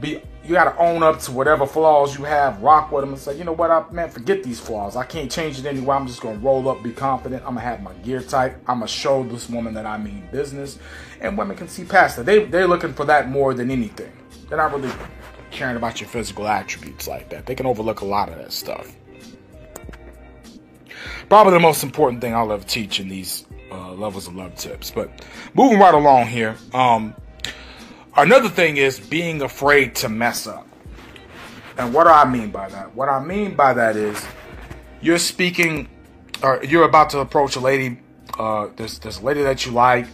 be. 0.00 0.20
You 0.42 0.50
gotta 0.50 0.76
own 0.76 1.04
up 1.04 1.20
to 1.20 1.32
whatever 1.32 1.66
flaws 1.66 2.18
you 2.18 2.24
have. 2.24 2.60
Rock 2.60 2.90
with 2.90 3.02
them 3.02 3.10
and 3.10 3.18
say, 3.18 3.38
you 3.38 3.44
know 3.44 3.52
what, 3.52 3.70
I 3.70 3.88
man, 3.92 4.10
forget 4.10 4.42
these 4.42 4.58
flaws. 4.58 4.96
I 4.96 5.04
can't 5.04 5.30
change 5.30 5.60
it 5.60 5.64
anyway. 5.64 5.94
I'm 5.94 6.08
just 6.08 6.20
gonna 6.20 6.38
roll 6.38 6.68
up, 6.68 6.82
be 6.82 6.90
confident. 6.90 7.44
I'm 7.46 7.54
gonna 7.54 7.60
have 7.60 7.80
my 7.80 7.94
gear 8.02 8.22
tight. 8.22 8.56
I'm 8.66 8.80
gonna 8.80 8.88
show 8.88 9.22
this 9.22 9.48
woman 9.48 9.72
that 9.74 9.86
I 9.86 9.98
mean 9.98 10.28
business, 10.32 10.80
and 11.20 11.38
women 11.38 11.56
can 11.56 11.68
see 11.68 11.84
past 11.84 12.18
it. 12.18 12.26
They 12.26 12.44
they're 12.44 12.66
looking 12.66 12.92
for 12.92 13.04
that 13.04 13.30
more 13.30 13.54
than 13.54 13.70
anything. 13.70 14.12
They're 14.48 14.58
not 14.58 14.72
really 14.72 14.92
caring 15.52 15.76
about 15.76 16.00
your 16.00 16.08
physical 16.08 16.48
attributes 16.48 17.06
like 17.06 17.28
that. 17.30 17.46
They 17.46 17.54
can 17.54 17.66
overlook 17.66 18.00
a 18.00 18.04
lot 18.04 18.30
of 18.30 18.36
that 18.38 18.52
stuff 18.52 18.92
probably 21.28 21.52
the 21.54 21.60
most 21.60 21.82
important 21.82 22.20
thing 22.20 22.34
I'll 22.34 22.52
ever 22.52 22.62
teach 22.62 23.00
in 23.00 23.08
these 23.08 23.46
uh, 23.72 23.92
levels 23.92 24.28
of 24.28 24.36
love 24.36 24.56
tips. 24.56 24.90
But 24.90 25.24
moving 25.54 25.78
right 25.78 25.94
along 25.94 26.26
here, 26.26 26.54
um, 26.74 27.14
another 28.16 28.48
thing 28.48 28.76
is 28.76 28.98
being 29.00 29.42
afraid 29.42 29.94
to 29.96 30.08
mess 30.08 30.46
up. 30.46 30.66
And 31.76 31.92
what 31.92 32.04
do 32.04 32.10
I 32.10 32.24
mean 32.24 32.50
by 32.50 32.68
that? 32.68 32.94
What 32.94 33.08
I 33.08 33.22
mean 33.22 33.54
by 33.54 33.74
that 33.74 33.96
is 33.96 34.24
you're 35.00 35.18
speaking, 35.18 35.88
or 36.42 36.62
you're 36.64 36.84
about 36.84 37.10
to 37.10 37.18
approach 37.18 37.56
a 37.56 37.60
lady. 37.60 38.00
Uh, 38.38 38.68
there's 38.76 39.18
a 39.18 39.22
lady 39.22 39.42
that 39.42 39.66
you 39.66 39.72
like, 39.72 40.06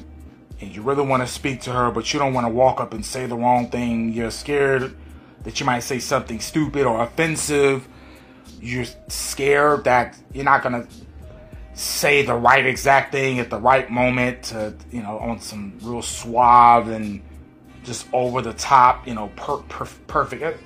and 0.61 0.75
you 0.75 0.83
really 0.83 1.05
want 1.05 1.23
to 1.23 1.27
speak 1.27 1.61
to 1.63 1.73
her, 1.73 1.91
but 1.91 2.13
you 2.13 2.19
don't 2.19 2.35
want 2.35 2.47
to 2.47 2.53
walk 2.53 2.81
up 2.81 2.95
and 2.95 3.05
say 3.05 3.27
the 3.27 3.37
wrong 3.37 3.69
thing. 3.69 4.13
You're 4.13 4.31
scared 4.31 4.97
that 5.45 5.61
you 5.61 5.67
might 5.67 5.81
say 5.81 5.99
something 5.99 6.41
stupid 6.41 6.87
or 6.87 7.03
offensive 7.03 7.87
you're 8.61 8.87
scared 9.09 9.85
that 9.85 10.17
you're 10.33 10.45
not 10.45 10.63
gonna 10.63 10.87
say 11.75 12.23
the 12.23 12.35
right 12.35 12.67
exact 12.67 13.13
thing 13.13 13.39
at 13.39 13.49
the 13.49 13.59
right 13.59 13.91
moment 13.91 14.43
to 14.43 14.75
you 14.91 15.03
know 15.03 15.19
on 15.19 15.41
some 15.41 15.79
real 15.83 16.03
suave 16.03 16.89
and 16.89 17.23
just 17.85 18.07
over 18.13 18.43
the 18.43 18.53
top 18.55 19.07
you 19.07 19.15
know 19.15 19.29
per, 19.37 19.59
per, 19.59 19.87
perfect. 20.07 20.63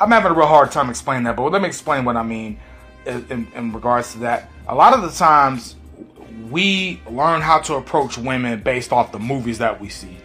I'm 0.00 0.10
having 0.10 0.32
a 0.32 0.34
real 0.34 0.46
hard 0.46 0.70
time 0.72 0.90
explaining 0.90 1.24
that 1.24 1.36
but 1.36 1.50
let 1.50 1.62
me 1.62 1.68
explain 1.68 2.04
what 2.04 2.16
i 2.16 2.22
mean 2.22 2.58
in, 3.06 3.48
in 3.54 3.72
regards 3.72 4.12
to 4.12 4.18
that. 4.20 4.50
A 4.68 4.74
lot 4.74 4.94
of 4.94 5.02
the 5.02 5.10
times 5.10 5.76
we 6.50 7.00
learn 7.10 7.40
how 7.40 7.58
to 7.60 7.74
approach 7.74 8.18
women 8.18 8.60
based 8.62 8.92
off 8.92 9.12
the 9.12 9.18
movies 9.18 9.58
that 9.58 9.80
we 9.80 9.88
see. 9.88 10.16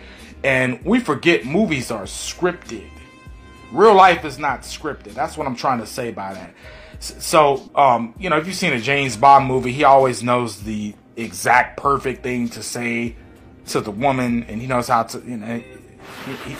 And 0.43 0.83
we 0.85 0.99
forget 0.99 1.45
movies 1.45 1.91
are 1.91 2.03
scripted. 2.03 2.89
Real 3.71 3.95
life 3.95 4.23
is 4.23 4.37
not 4.37 4.61
scripted. 4.61 5.13
That's 5.13 5.37
what 5.37 5.47
i'm 5.47 5.55
trying 5.55 5.79
to 5.79 5.85
say 5.85 6.11
by 6.11 6.33
that. 6.33 6.53
So, 6.99 7.69
um, 7.75 8.15
you 8.17 8.29
know, 8.29 8.37
if 8.37 8.47
you've 8.47 8.55
seen 8.55 8.73
a 8.73 8.79
James 8.79 9.17
Bond 9.17 9.45
movie, 9.45 9.71
he 9.71 9.83
always 9.83 10.23
knows 10.23 10.63
the 10.63 10.95
exact 11.15 11.77
perfect 11.77 12.23
thing 12.23 12.49
to 12.49 12.63
say 12.63 13.15
to 13.67 13.81
the 13.81 13.91
woman, 13.91 14.43
and 14.45 14.61
he 14.61 14.67
knows 14.67 14.87
how 14.87 15.03
to, 15.03 15.19
you 15.19 15.37
know, 15.37 15.61
he, 16.25 16.51
he, 16.51 16.57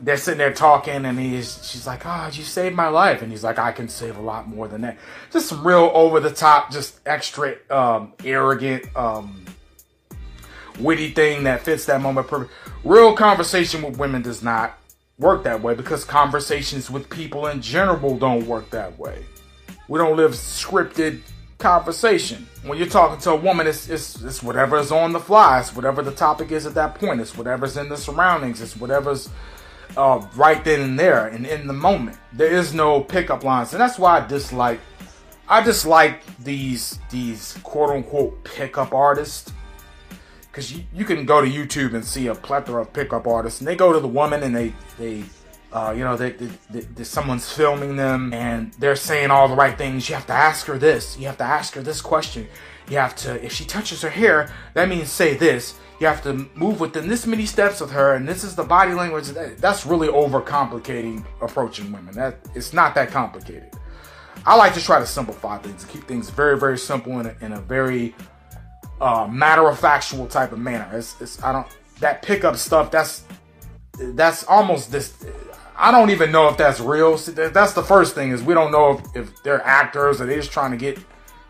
they're 0.00 0.16
sitting 0.16 0.38
there 0.38 0.52
talking, 0.52 1.04
and 1.04 1.18
he's, 1.18 1.66
she's 1.68 1.86
like, 1.86 2.02
"Oh, 2.04 2.28
you 2.32 2.42
saved 2.42 2.74
my 2.74 2.88
life," 2.88 3.22
and 3.22 3.30
he's 3.30 3.44
like, 3.44 3.58
"I 3.58 3.72
can 3.72 3.88
save 3.88 4.16
a 4.16 4.22
lot 4.22 4.48
more 4.48 4.68
than 4.68 4.80
that." 4.82 4.98
Just 5.32 5.48
some 5.48 5.66
real 5.66 5.90
over 5.94 6.20
the 6.20 6.30
top, 6.30 6.72
just 6.72 6.98
extra 7.06 7.56
um, 7.70 8.12
arrogant, 8.24 8.84
um, 8.96 9.44
witty 10.80 11.10
thing 11.10 11.44
that 11.44 11.62
fits 11.62 11.84
that 11.86 12.00
moment 12.00 12.26
perfect. 12.26 12.52
Real 12.84 13.14
conversation 13.14 13.82
with 13.82 13.96
women 13.96 14.22
does 14.22 14.42
not 14.42 14.78
work 15.18 15.44
that 15.44 15.62
way 15.62 15.74
because 15.74 16.04
conversations 16.04 16.90
with 16.90 17.08
people 17.08 17.46
in 17.46 17.62
general 17.62 18.18
don't 18.18 18.46
work 18.46 18.70
that 18.70 18.98
way. 18.98 19.24
We 19.88 19.98
don't 19.98 20.16
live 20.16 20.32
scripted 20.32 21.20
conversation. 21.62 22.46
When 22.64 22.76
you're 22.76 22.88
talking 22.88 23.20
to 23.20 23.30
a 23.30 23.36
woman, 23.36 23.66
it's, 23.66 23.88
it's, 23.88 24.20
it's 24.20 24.42
whatever's 24.42 24.90
on 24.90 25.12
the 25.12 25.20
fly. 25.20 25.60
It's 25.60 25.74
whatever 25.74 26.02
the 26.02 26.12
topic 26.12 26.50
is 26.50 26.66
at 26.66 26.74
that 26.74 26.96
point. 26.96 27.20
It's 27.20 27.36
whatever's 27.36 27.76
in 27.76 27.88
the 27.88 27.96
surroundings. 27.96 28.60
It's 28.60 28.76
whatever's 28.76 29.30
uh, 29.96 30.26
right 30.34 30.62
then 30.64 30.80
and 30.80 30.98
there 30.98 31.28
and 31.28 31.46
in 31.46 31.66
the 31.66 31.72
moment. 31.72 32.18
There 32.32 32.52
is 32.52 32.74
no 32.74 33.00
pickup 33.00 33.44
lines, 33.44 33.72
and 33.72 33.80
that's 33.80 33.98
why 33.98 34.20
I 34.20 34.26
dislike. 34.26 34.80
I 35.48 35.62
dislike 35.62 36.22
these 36.38 36.98
these 37.10 37.58
quote 37.62 37.90
unquote 37.90 38.42
pickup 38.44 38.94
artists 38.94 39.52
because 40.50 40.72
you, 40.72 40.84
you 40.94 41.04
can 41.04 41.24
go 41.24 41.40
to 41.40 41.46
YouTube 41.50 41.94
and 41.94 42.04
see 42.04 42.26
a 42.26 42.34
plethora 42.34 42.82
of 42.82 42.92
pickup 42.92 43.26
artists, 43.26 43.60
and 43.60 43.68
they 43.68 43.76
go 43.76 43.92
to 43.92 44.00
the 44.00 44.08
woman 44.08 44.42
and 44.42 44.54
they 44.54 44.72
they 44.98 45.24
uh, 45.72 45.94
you 45.96 46.04
know, 46.04 46.16
that 46.16 47.06
someone's 47.06 47.50
filming 47.50 47.96
them 47.96 48.32
and 48.34 48.72
they're 48.74 48.96
saying 48.96 49.30
all 49.30 49.48
the 49.48 49.56
right 49.56 49.76
things. 49.76 50.08
You 50.08 50.14
have 50.14 50.26
to 50.26 50.32
ask 50.32 50.66
her 50.66 50.78
this. 50.78 51.18
You 51.18 51.26
have 51.26 51.38
to 51.38 51.44
ask 51.44 51.74
her 51.74 51.82
this 51.82 52.00
question. 52.00 52.46
You 52.88 52.98
have 52.98 53.16
to, 53.16 53.42
if 53.44 53.52
she 53.52 53.64
touches 53.64 54.02
her 54.02 54.10
hair, 54.10 54.52
that 54.74 54.88
means 54.88 55.10
say 55.10 55.34
this. 55.34 55.78
You 55.98 56.08
have 56.08 56.22
to 56.24 56.48
move 56.54 56.80
within 56.80 57.08
this 57.08 57.26
many 57.26 57.46
steps 57.46 57.80
with 57.80 57.92
her, 57.92 58.14
and 58.14 58.28
this 58.28 58.42
is 58.42 58.56
the 58.56 58.64
body 58.64 58.92
language. 58.92 59.28
That's 59.28 59.86
really 59.86 60.08
overcomplicating 60.08 61.24
approaching 61.40 61.92
women. 61.92 62.12
That 62.14 62.38
it's 62.56 62.72
not 62.72 62.96
that 62.96 63.10
complicated. 63.12 63.70
I 64.44 64.56
like 64.56 64.74
to 64.74 64.82
try 64.82 64.98
to 64.98 65.06
simplify 65.06 65.58
things, 65.58 65.84
keep 65.84 66.08
things 66.08 66.28
very, 66.28 66.58
very 66.58 66.76
simple 66.76 67.20
in 67.20 67.26
a, 67.26 67.36
in 67.40 67.52
a 67.52 67.60
very 67.60 68.16
uh, 69.00 69.28
matter 69.30 69.68
of 69.68 69.78
factual 69.78 70.26
type 70.26 70.50
of 70.50 70.58
manner. 70.58 70.90
It's, 70.92 71.20
it's 71.20 71.40
I 71.42 71.52
don't 71.52 71.68
that 72.00 72.22
pickup 72.22 72.56
stuff. 72.56 72.90
That's 72.90 73.24
that's 73.98 74.44
almost 74.44 74.90
this 74.90 75.24
I 75.82 75.90
don't 75.90 76.10
even 76.10 76.30
know 76.30 76.48
if 76.48 76.56
that's 76.56 76.78
real. 76.78 77.16
That's 77.16 77.72
the 77.72 77.82
first 77.82 78.14
thing 78.14 78.30
is 78.30 78.40
we 78.40 78.54
don't 78.54 78.70
know 78.70 78.98
if, 78.98 79.16
if 79.16 79.42
they're 79.42 79.60
actors 79.66 80.20
or 80.20 80.26
they're 80.26 80.36
just 80.36 80.52
trying 80.52 80.70
to 80.70 80.76
get 80.76 80.96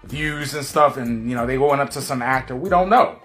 views 0.05 0.55
and 0.55 0.64
stuff, 0.64 0.97
and 0.97 1.29
you 1.29 1.37
know 1.37 1.47
they 1.47 1.59
going 1.59 1.81
up 1.81 1.90
to 1.90 2.01
some 2.01 2.23
actor. 2.23 2.57
We 2.57 2.71
don't 2.71 2.88
know. 2.88 3.18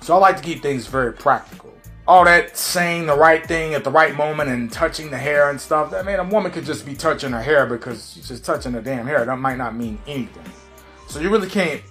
So 0.00 0.14
I 0.14 0.18
like 0.18 0.38
to 0.38 0.42
keep 0.42 0.62
things 0.62 0.86
very 0.86 1.12
practical. 1.12 1.74
All 2.08 2.24
that 2.24 2.56
saying 2.56 3.06
the 3.06 3.16
right 3.16 3.46
thing 3.46 3.74
at 3.74 3.84
the 3.84 3.90
right 3.90 4.16
moment 4.16 4.48
and 4.48 4.72
touching 4.72 5.10
the 5.10 5.18
hair 5.18 5.50
and 5.50 5.60
stuff. 5.60 5.92
I 5.92 6.00
mean, 6.00 6.18
a 6.18 6.24
woman 6.24 6.50
could 6.50 6.64
just 6.64 6.86
be 6.86 6.94
touching 6.94 7.32
her 7.32 7.42
hair 7.42 7.66
because 7.66 8.14
she's 8.14 8.26
just 8.26 8.42
touching 8.42 8.72
her 8.72 8.80
damn 8.80 9.06
hair. 9.06 9.26
That 9.26 9.38
might 9.38 9.58
not 9.58 9.76
mean 9.76 9.98
anything. 10.06 10.50
So 11.08 11.20
you 11.20 11.28
really 11.28 11.48
can't, 11.48 11.82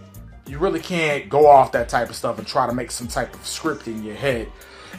you 0.47 0.57
really 0.57 0.79
can't 0.79 1.29
go 1.29 1.45
off 1.45 1.71
that 1.73 1.89
type 1.89 2.09
of 2.09 2.15
stuff 2.15 2.39
and 2.39 2.47
try 2.47 2.65
to 2.65 2.73
make 2.73 2.89
some 2.89 3.07
type 3.07 3.35
of 3.35 3.45
script 3.45 3.87
in 3.87 4.03
your 4.03 4.15
head 4.15 4.51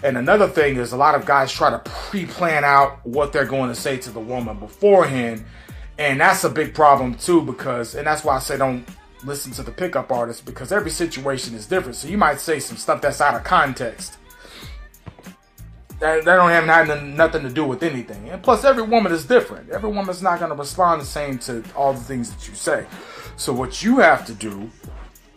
and 0.03 0.16
another 0.16 0.48
thing 0.48 0.76
is 0.76 0.92
a 0.92 0.96
lot 0.96 1.14
of 1.14 1.26
guys 1.26 1.53
try 1.53 1.70
to 1.70 1.79
pre-plan 1.81 2.64
out 2.64 3.05
what 3.07 3.33
they're 3.33 3.44
going 3.44 3.68
to 3.68 3.74
say 3.74 3.98
to 3.98 4.11
the 4.11 4.20
woman 4.20 4.59
beforehand. 4.59 5.44
And 5.98 6.20
that's 6.20 6.44
a 6.44 6.48
big 6.48 6.74
problem 6.74 7.14
too 7.14 7.42
because 7.42 7.94
and 7.94 8.07
that's 8.07 8.24
why 8.24 8.37
I 8.37 8.38
say 8.38 8.57
don't 8.57 8.87
listen 9.24 9.53
to 9.53 9.62
the 9.62 9.70
pickup 9.70 10.11
artist 10.11 10.46
because 10.46 10.72
every 10.72 10.90
situation 10.90 11.55
is 11.55 11.66
different. 11.66 11.96
So 11.96 12.09
you 12.09 12.16
might 12.16 12.40
say 12.40 12.59
some 12.59 12.76
stuff 12.76 13.03
that's 13.03 13.20
out 13.20 13.35
of 13.35 13.44
context. 13.44 14.16
That, 16.00 16.24
that 16.24 16.37
don't 16.37 16.48
have 16.48 16.64
nothing, 17.05 17.42
to 17.42 17.50
do 17.50 17.66
with 17.66 17.83
anything. 17.83 18.31
And 18.31 18.42
plus 18.42 18.64
every 18.64 18.83
woman 18.83 19.12
is 19.12 19.26
different. 19.26 19.68
Every 19.68 19.90
woman's 19.90 20.22
not 20.22 20.38
going 20.38 20.50
to 20.50 20.57
respond 20.57 21.03
the 21.03 21.07
same 21.07 21.38
to 21.40 21.62
all 21.76 21.92
the 21.92 22.00
things 22.00 22.31
that 22.35 22.48
you 22.48 22.55
say. 22.55 22.87
So 23.37 23.53
what 23.53 23.83
you 23.83 23.98
have 23.98 24.24
to 24.26 24.33
do 24.33 24.70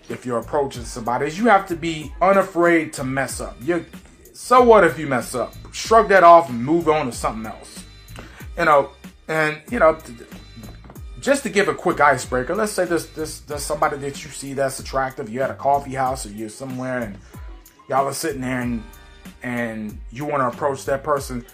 if 0.07 0.25
you're 0.25 0.39
approaching 0.39 0.85
somebody 0.85 1.25
is 1.27 1.37
you 1.37 1.47
have 1.47 1.67
to 1.67 1.75
be 1.75 2.13
unafraid 2.21 2.93
to 2.93 3.03
mess 3.03 3.41
up. 3.41 3.57
You 3.61 3.85
so 4.43 4.61
what 4.61 4.83
if 4.83 4.99
you 4.99 5.07
mess 5.07 5.35
up? 5.35 5.53
Shrug 5.71 6.09
that 6.09 6.21
off 6.21 6.49
and 6.49 6.61
move 6.61 6.89
on 6.89 7.05
to 7.05 7.13
something 7.13 7.49
else. 7.49 7.85
You 8.57 8.65
know, 8.65 8.89
and 9.29 9.61
you 9.71 9.79
know, 9.79 9.97
just 11.21 11.43
to 11.43 11.49
give 11.49 11.69
a 11.69 11.73
quick 11.73 12.01
icebreaker, 12.01 12.53
let's 12.53 12.73
say 12.73 12.83
there's, 12.83 13.07
there's, 13.11 13.39
there's 13.39 13.63
somebody 13.63 13.95
that 13.99 14.21
you 14.21 14.29
see 14.29 14.53
that's 14.53 14.79
attractive. 14.79 15.29
You're 15.29 15.45
at 15.45 15.51
a 15.51 15.53
coffee 15.53 15.93
house 15.93 16.25
or 16.25 16.31
you're 16.31 16.49
somewhere 16.49 16.99
and 16.99 17.17
y'all 17.87 18.05
are 18.05 18.13
sitting 18.13 18.41
there 18.41 18.59
and 18.59 18.83
and 19.43 19.97
you 20.11 20.25
want 20.25 20.41
to 20.41 20.47
approach 20.47 20.83
that 20.87 21.05
person. 21.05 21.45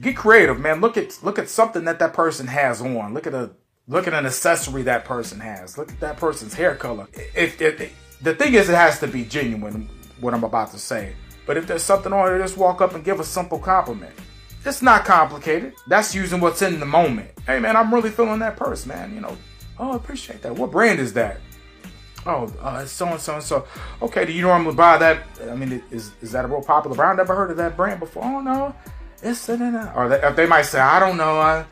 Get 0.00 0.16
creative, 0.16 0.58
man. 0.58 0.80
Look 0.80 0.96
at 0.96 1.18
look 1.22 1.38
at 1.38 1.50
something 1.50 1.84
that 1.84 1.98
that 1.98 2.14
person 2.14 2.46
has 2.46 2.80
on. 2.80 3.12
Look 3.12 3.26
at 3.26 3.34
a 3.34 3.50
look 3.86 4.06
at 4.06 4.14
an 4.14 4.24
accessory 4.24 4.80
that 4.84 5.04
person 5.04 5.40
has. 5.40 5.76
Look 5.76 5.92
at 5.92 6.00
that 6.00 6.16
person's 6.16 6.54
hair 6.54 6.74
color. 6.74 7.06
If, 7.12 7.60
if, 7.60 7.82
if 7.82 8.18
the 8.22 8.34
thing 8.34 8.54
is, 8.54 8.70
it 8.70 8.76
has 8.76 8.98
to 9.00 9.06
be 9.06 9.26
genuine. 9.26 9.90
What 10.20 10.32
I'm 10.32 10.44
about 10.44 10.70
to 10.70 10.78
say. 10.78 11.12
But 11.46 11.56
if 11.56 11.66
there's 11.66 11.82
something 11.82 12.12
on 12.12 12.26
there, 12.26 12.38
just 12.38 12.56
walk 12.56 12.80
up 12.80 12.94
and 12.94 13.04
give 13.04 13.20
a 13.20 13.24
simple 13.24 13.58
compliment. 13.58 14.14
It's 14.64 14.82
not 14.82 15.04
complicated. 15.04 15.74
That's 15.86 16.14
using 16.14 16.40
what's 16.40 16.62
in 16.62 16.80
the 16.80 16.86
moment. 16.86 17.30
Hey 17.46 17.58
man, 17.58 17.76
I'm 17.76 17.92
really 17.92 18.10
feeling 18.10 18.40
that 18.40 18.56
purse, 18.56 18.84
man. 18.86 19.14
You 19.14 19.22
know, 19.22 19.36
oh, 19.78 19.92
I 19.92 19.96
appreciate 19.96 20.42
that. 20.42 20.54
What 20.54 20.70
brand 20.70 21.00
is 21.00 21.12
that? 21.14 21.40
Oh, 22.26 22.46
so 22.86 23.06
and 23.06 23.20
so 23.20 23.34
and 23.34 23.42
so. 23.42 23.66
Okay, 24.02 24.26
do 24.26 24.32
you 24.32 24.42
normally 24.42 24.74
buy 24.74 24.98
that? 24.98 25.22
I 25.50 25.54
mean, 25.54 25.82
is 25.90 26.12
is 26.20 26.32
that 26.32 26.44
a 26.44 26.48
real 26.48 26.62
popular 26.62 26.94
brand? 26.94 27.12
I've 27.12 27.26
never 27.26 27.34
heard 27.34 27.50
of 27.50 27.56
that 27.56 27.76
brand 27.76 28.00
before. 28.00 28.22
Oh 28.22 28.40
no, 28.40 28.74
it's 29.22 29.48
uh, 29.48 29.92
or 29.96 30.08
they, 30.08 30.32
they 30.34 30.46
might 30.46 30.62
say, 30.62 30.80
I 30.80 31.00
don't 31.00 31.16
know. 31.16 31.40
I, 31.40 31.64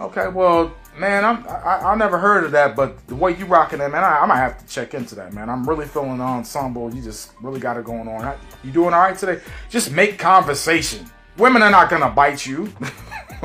okay, 0.00 0.28
well, 0.28 0.74
man, 0.96 1.24
I'm 1.24 1.46
I, 1.48 1.92
I 1.92 1.94
never 1.96 2.18
heard 2.18 2.44
of 2.44 2.52
that, 2.52 2.76
but 2.76 3.06
the 3.06 3.14
way 3.14 3.36
you 3.36 3.46
rocking 3.46 3.78
that, 3.80 3.90
man, 3.90 4.04
I, 4.04 4.20
I 4.20 4.26
might 4.26 4.36
have 4.36 4.58
to 4.58 4.66
check 4.66 4.94
into 4.94 5.14
that, 5.16 5.32
man. 5.32 5.50
I'm 5.50 5.68
really 5.68 5.86
feeling 5.86 6.18
the 6.18 6.24
ensemble. 6.24 6.94
You 6.94 7.02
just 7.02 7.32
really 7.40 7.60
got 7.60 7.76
it 7.76 7.84
going 7.84 8.08
on. 8.08 8.36
You 8.62 8.70
doing 8.70 8.94
all 8.94 9.00
right 9.00 9.16
today? 9.16 9.40
Just 9.70 9.92
make 9.92 10.18
conversation. 10.18 11.10
Women 11.36 11.62
are 11.62 11.70
not 11.70 11.90
gonna 11.90 12.10
bite 12.10 12.46
you. 12.46 12.72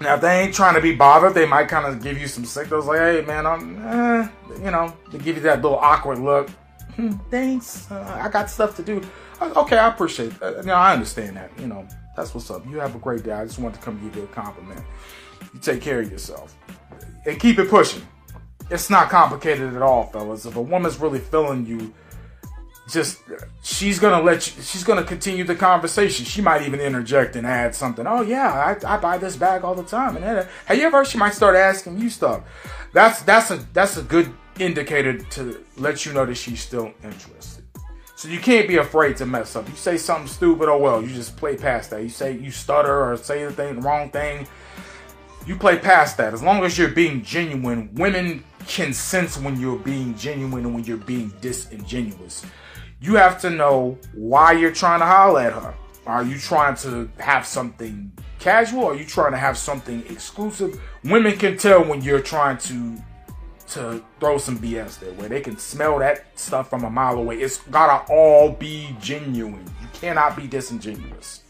now, 0.00 0.14
if 0.14 0.20
they 0.20 0.40
ain't 0.42 0.54
trying 0.54 0.74
to 0.74 0.80
be 0.80 0.94
bothered, 0.94 1.34
they 1.34 1.46
might 1.46 1.68
kind 1.68 1.86
of 1.86 2.02
give 2.02 2.18
you 2.18 2.28
some 2.28 2.44
signals 2.44 2.86
like, 2.86 2.98
"Hey, 2.98 3.22
man, 3.22 3.46
I'm," 3.46 3.86
eh, 3.86 4.28
you 4.64 4.70
know, 4.70 4.94
they 5.10 5.18
give 5.18 5.36
you 5.36 5.42
that 5.42 5.62
little 5.62 5.78
awkward 5.78 6.18
look. 6.18 6.50
Hmm, 6.96 7.12
thanks, 7.30 7.90
uh, 7.90 8.20
I 8.22 8.28
got 8.28 8.50
stuff 8.50 8.76
to 8.76 8.82
do. 8.82 9.02
Uh, 9.40 9.52
okay, 9.56 9.78
I 9.78 9.88
appreciate 9.88 10.38
that. 10.40 10.58
You 10.58 10.62
know, 10.64 10.74
I 10.74 10.92
understand 10.92 11.36
that. 11.36 11.50
You 11.58 11.66
know, 11.66 11.88
that's 12.14 12.34
what's 12.34 12.50
up. 12.50 12.64
You 12.68 12.78
have 12.78 12.94
a 12.94 12.98
great 12.98 13.24
day. 13.24 13.32
I 13.32 13.44
just 13.44 13.58
wanted 13.58 13.80
to 13.80 13.84
come 13.84 13.98
give 14.02 14.14
you 14.14 14.24
a 14.24 14.26
compliment. 14.28 14.84
You 15.52 15.60
take 15.60 15.80
care 15.80 16.00
of 16.00 16.10
yourself. 16.10 16.56
And 17.26 17.38
keep 17.38 17.58
it 17.58 17.68
pushing. 17.68 18.02
It's 18.70 18.90
not 18.90 19.10
complicated 19.10 19.74
at 19.74 19.82
all, 19.82 20.06
fellas. 20.06 20.46
If 20.46 20.56
a 20.56 20.62
woman's 20.62 20.98
really 20.98 21.18
feeling 21.18 21.66
you, 21.66 21.92
just 22.90 23.20
she's 23.62 23.98
gonna 23.98 24.22
let 24.22 24.46
you 24.46 24.62
she's 24.62 24.82
gonna 24.82 25.04
continue 25.04 25.44
the 25.44 25.54
conversation. 25.54 26.24
She 26.24 26.42
might 26.42 26.62
even 26.62 26.80
interject 26.80 27.36
and 27.36 27.46
add 27.46 27.74
something. 27.74 28.06
Oh 28.06 28.22
yeah 28.22 28.76
i, 28.84 28.94
I 28.94 28.98
buy 28.98 29.18
this 29.18 29.36
bag 29.36 29.62
all 29.62 29.74
the 29.74 29.84
time. 29.84 30.16
And 30.16 30.24
have 30.66 30.76
you 30.76 30.82
ever 30.82 31.04
she 31.04 31.18
might 31.18 31.34
start 31.34 31.54
asking 31.54 31.98
you 31.98 32.10
stuff? 32.10 32.42
That's 32.92 33.22
that's 33.22 33.50
a 33.50 33.56
that's 33.72 33.96
a 33.96 34.02
good 34.02 34.32
indicator 34.58 35.18
to 35.18 35.64
let 35.76 36.04
you 36.04 36.12
know 36.12 36.26
that 36.26 36.34
she's 36.34 36.60
still 36.60 36.92
interested. 37.04 37.64
So 38.16 38.28
you 38.28 38.38
can't 38.38 38.68
be 38.68 38.76
afraid 38.76 39.16
to 39.16 39.26
mess 39.26 39.56
up. 39.56 39.68
You 39.68 39.74
say 39.74 39.96
something 39.96 40.28
stupid 40.28 40.68
oh 40.68 40.78
well 40.78 41.02
you 41.02 41.14
just 41.14 41.36
play 41.36 41.56
past 41.56 41.90
that. 41.90 42.02
You 42.02 42.08
say 42.08 42.36
you 42.36 42.50
stutter 42.50 43.04
or 43.04 43.16
say 43.16 43.44
the 43.44 43.52
thing 43.52 43.76
the 43.76 43.82
wrong 43.82 44.10
thing 44.10 44.46
you 45.46 45.56
play 45.56 45.78
past 45.78 46.16
that 46.16 46.32
as 46.32 46.42
long 46.42 46.64
as 46.64 46.76
you're 46.78 46.88
being 46.88 47.22
genuine 47.22 47.92
women 47.94 48.44
can 48.66 48.92
sense 48.92 49.36
when 49.36 49.58
you're 49.58 49.78
being 49.78 50.14
genuine 50.16 50.64
and 50.64 50.74
when 50.74 50.84
you're 50.84 50.96
being 50.96 51.32
disingenuous 51.40 52.44
you 53.02 53.16
have 53.16 53.40
to 53.40 53.50
know 53.50 53.98
why 54.14 54.52
you're 54.52 54.72
trying 54.72 55.00
to 55.00 55.06
holler 55.06 55.40
at 55.40 55.52
her. 55.52 55.74
Are 56.06 56.22
you 56.22 56.38
trying 56.38 56.76
to 56.76 57.10
have 57.18 57.44
something 57.44 58.12
casual? 58.38 58.86
Are 58.86 58.94
you 58.94 59.04
trying 59.04 59.32
to 59.32 59.38
have 59.38 59.58
something 59.58 60.04
exclusive? 60.08 60.80
Women 61.04 61.36
can 61.36 61.56
tell 61.56 61.84
when 61.84 62.00
you're 62.02 62.22
trying 62.22 62.58
to 62.58 62.96
to 63.70 64.04
throw 64.20 64.36
some 64.36 64.58
BS 64.58 65.00
there, 65.00 65.12
where 65.14 65.30
they 65.30 65.40
can 65.40 65.56
smell 65.56 65.98
that 65.98 66.26
stuff 66.38 66.68
from 66.68 66.84
a 66.84 66.90
mile 66.90 67.18
away. 67.18 67.38
It's 67.38 67.58
gotta 67.70 68.04
all 68.12 68.50
be 68.50 68.94
genuine. 69.00 69.64
You 69.80 69.88
cannot 69.94 70.36
be 70.36 70.46
disingenuous. 70.46 71.41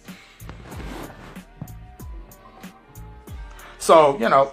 So 3.83 4.19
you 4.19 4.29
know, 4.29 4.53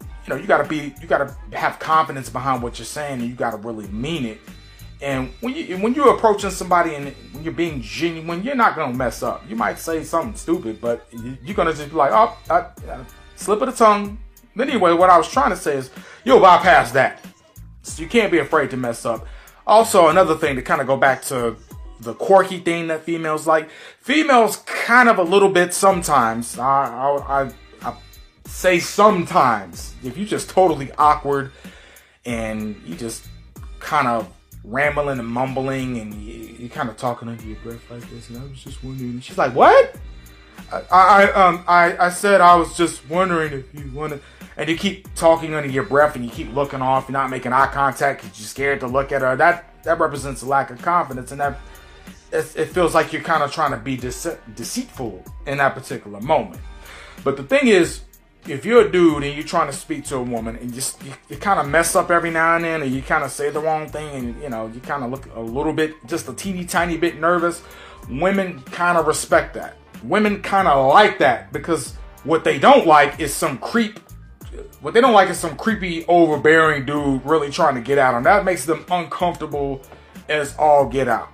you 0.00 0.30
know, 0.30 0.36
you 0.36 0.46
gotta 0.46 0.68
be, 0.68 0.94
you 1.00 1.06
gotta 1.06 1.36
have 1.52 1.78
confidence 1.78 2.28
behind 2.28 2.62
what 2.62 2.78
you're 2.78 2.86
saying, 2.86 3.20
and 3.20 3.28
you 3.28 3.34
gotta 3.34 3.58
really 3.58 3.88
mean 3.88 4.24
it 4.24 4.40
and 5.02 5.30
when 5.40 5.54
you 5.54 5.78
when 5.78 5.94
you're 5.94 6.14
approaching 6.14 6.50
somebody 6.50 6.94
and 6.94 7.14
when 7.32 7.42
you're 7.42 7.54
being 7.54 7.80
genuine, 7.80 8.42
you're 8.42 8.54
not 8.54 8.76
gonna 8.76 8.94
mess 8.94 9.22
up. 9.22 9.42
You 9.48 9.56
might 9.56 9.78
say 9.78 10.04
something 10.04 10.36
stupid, 10.36 10.80
but 10.80 11.06
you're 11.42 11.54
gonna 11.54 11.72
just 11.72 11.88
be 11.90 11.96
like, 11.96 12.12
oh, 12.12 12.36
I, 12.50 12.58
I, 12.90 13.00
slip 13.36 13.62
of 13.62 13.70
the 13.70 13.74
tongue. 13.74 14.18
But 14.54 14.68
anyway, 14.68 14.92
what 14.92 15.08
I 15.08 15.16
was 15.16 15.30
trying 15.30 15.50
to 15.50 15.56
say 15.56 15.76
is 15.76 15.90
you'll 16.24 16.40
bypass 16.40 16.92
that. 16.92 17.24
So 17.82 18.02
you 18.02 18.08
can't 18.08 18.30
be 18.30 18.38
afraid 18.38 18.70
to 18.70 18.76
mess 18.76 19.06
up. 19.06 19.26
Also, 19.66 20.08
another 20.08 20.36
thing 20.36 20.56
to 20.56 20.62
kind 20.62 20.82
of 20.82 20.86
go 20.86 20.98
back 20.98 21.22
to 21.24 21.56
the 22.00 22.12
quirky 22.12 22.58
thing 22.58 22.88
that 22.88 23.02
females 23.02 23.46
like. 23.46 23.70
Females 24.00 24.58
kind 24.66 25.08
of 25.08 25.18
a 25.18 25.22
little 25.22 25.50
bit 25.50 25.72
sometimes. 25.72 26.58
I, 26.58 26.64
I, 26.64 27.42
I, 27.44 27.52
say 28.50 28.80
sometimes. 28.80 29.94
If 30.02 30.16
you're 30.16 30.26
just 30.26 30.50
totally 30.50 30.90
awkward 30.98 31.52
and 32.24 32.76
you 32.84 32.94
just 32.96 33.26
kind 33.78 34.06
of 34.06 34.32
rambling 34.64 35.18
and 35.18 35.28
mumbling 35.28 35.98
and 35.98 36.14
you, 36.14 36.66
are 36.66 36.68
kind 36.68 36.88
of 36.88 36.96
talking 36.96 37.28
under 37.28 37.42
your 37.44 37.56
breath 37.58 37.90
like 37.90 38.08
this. 38.10 38.28
And 38.28 38.38
I 38.38 38.42
was 38.42 38.62
just 38.62 38.82
wondering. 38.84 39.20
She's 39.20 39.38
like, 39.38 39.54
"What?" 39.54 39.96
I, 40.72 40.82
I 40.92 41.32
um 41.32 41.64
I, 41.66 41.96
I 42.06 42.10
said 42.10 42.40
I 42.40 42.54
was 42.56 42.76
just 42.76 43.08
wondering 43.08 43.52
if 43.52 43.74
you 43.74 43.90
want 43.92 44.12
to, 44.12 44.20
and 44.56 44.68
you 44.68 44.76
keep 44.76 45.12
talking 45.14 45.54
under 45.54 45.68
your 45.68 45.84
breath 45.84 46.16
and 46.16 46.24
you 46.24 46.30
keep 46.30 46.54
looking 46.54 46.82
off. 46.82 47.08
You're 47.08 47.14
not 47.14 47.30
making 47.30 47.52
eye 47.52 47.68
contact 47.68 48.22
because 48.22 48.38
you're 48.38 48.46
scared 48.46 48.80
to 48.80 48.86
look 48.86 49.12
at 49.12 49.22
her. 49.22 49.36
That 49.36 49.82
that 49.84 49.98
represents 49.98 50.42
a 50.42 50.46
lack 50.46 50.70
of 50.70 50.82
confidence, 50.82 51.32
and 51.32 51.40
that 51.40 51.58
it, 52.32 52.52
it 52.56 52.66
feels 52.66 52.94
like 52.94 53.12
you're 53.12 53.22
kind 53.22 53.42
of 53.42 53.52
trying 53.52 53.70
to 53.70 53.78
be 53.78 53.96
dece- 53.96 54.38
deceitful 54.54 55.24
in 55.46 55.58
that 55.58 55.74
particular 55.74 56.20
moment. 56.20 56.60
But 57.24 57.36
the 57.36 57.42
thing 57.42 57.68
is, 57.68 58.02
if 58.46 58.64
you're 58.64 58.86
a 58.86 58.90
dude 58.90 59.22
and 59.22 59.34
you're 59.34 59.44
trying 59.44 59.66
to 59.66 59.72
speak 59.72 60.04
to 60.06 60.16
a 60.16 60.22
woman 60.22 60.56
and 60.56 60.72
just 60.72 61.02
you, 61.04 61.12
you 61.28 61.36
kind 61.36 61.60
of 61.60 61.68
mess 61.68 61.94
up 61.94 62.10
every 62.10 62.30
now 62.30 62.56
and 62.56 62.64
then, 62.64 62.82
and 62.82 62.92
you 62.92 63.02
kind 63.02 63.24
of 63.24 63.30
say 63.30 63.50
the 63.50 63.60
wrong 63.60 63.88
thing, 63.88 64.14
and 64.14 64.42
you 64.42 64.48
know 64.48 64.66
you 64.68 64.80
kind 64.80 65.04
of 65.04 65.10
look 65.10 65.28
a 65.34 65.40
little 65.40 65.72
bit, 65.72 65.94
just 66.06 66.28
a 66.28 66.32
teeny 66.32 66.64
tiny 66.64 66.96
bit 66.96 67.18
nervous, 67.18 67.62
women 68.08 68.60
kind 68.62 68.98
of 68.98 69.06
respect 69.06 69.54
that. 69.54 69.76
Women 70.02 70.42
kind 70.42 70.66
of 70.66 70.88
like 70.88 71.18
that 71.18 71.52
because 71.52 71.94
what 72.24 72.44
they 72.44 72.58
don't 72.58 72.86
like 72.86 73.20
is 73.20 73.34
some 73.34 73.58
creep. 73.58 73.98
What 74.80 74.94
they 74.94 75.00
don't 75.00 75.12
like 75.12 75.28
is 75.28 75.38
some 75.38 75.56
creepy, 75.56 76.04
overbearing 76.06 76.84
dude 76.84 77.24
really 77.24 77.50
trying 77.50 77.76
to 77.76 77.80
get 77.80 77.98
out 77.98 78.14
on. 78.14 78.22
That 78.24 78.44
makes 78.44 78.64
them 78.64 78.84
uncomfortable 78.90 79.82
as 80.28 80.56
all 80.56 80.88
get 80.88 81.06
out. 81.06 81.28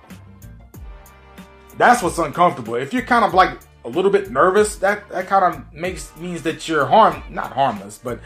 That's 1.77 2.03
what's 2.03 2.17
uncomfortable. 2.17 2.75
If 2.75 2.93
you're 2.93 3.03
kind 3.03 3.23
of 3.23 3.33
like 3.33 3.57
a 3.87 3.89
little 3.89 4.11
bit 4.11 4.29
nervous, 4.29 4.75
that 4.77 5.07
that 5.09 5.27
kind 5.27 5.45
of 5.45 5.73
makes 5.73 6.15
means 6.17 6.43
that 6.43 6.67
you're 6.67 6.85
harm 6.85 7.23
not 7.29 7.53
harmless, 7.53 7.97
but 7.97 8.19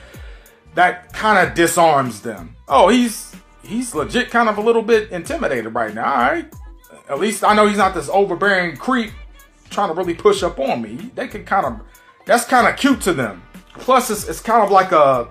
that 0.74 1.14
kind 1.14 1.48
of 1.48 1.54
disarms 1.54 2.22
them. 2.22 2.56
Oh, 2.68 2.90
he's 2.90 3.36
he's 3.64 3.94
legit 3.94 4.32
kind 4.32 4.50
of 4.50 4.58
a 4.58 4.62
little 4.62 4.82
bit 4.82 5.12
intimidated 5.12 5.74
right 5.74 5.94
now. 5.94 6.12
All 6.12 6.32
right, 6.32 6.54
at 7.10 7.20
least 7.20 7.44
I 7.44 7.54
know 7.54 7.68
he's 7.68 7.78
not 7.78 7.94
this 7.94 8.10
overbearing 8.10 8.76
creep 8.76 9.12
trying 9.70 9.90
to 9.90 9.94
really 9.94 10.16
push 10.16 10.42
up 10.42 10.60
on 10.60 10.82
me. 10.82 11.12
They 11.16 11.28
can 11.28 11.46
kind 11.46 11.66
of 11.66 11.80
that's 12.26 12.46
kind 12.46 12.68
of 12.68 12.76
cute 12.76 13.02
to 13.02 13.14
them. 13.14 13.44
Plus, 13.76 14.10
it's 14.10 14.28
it's 14.28 14.42
kind 14.42 14.64
of 14.64 14.72
like 14.72 14.92
a 14.92 15.30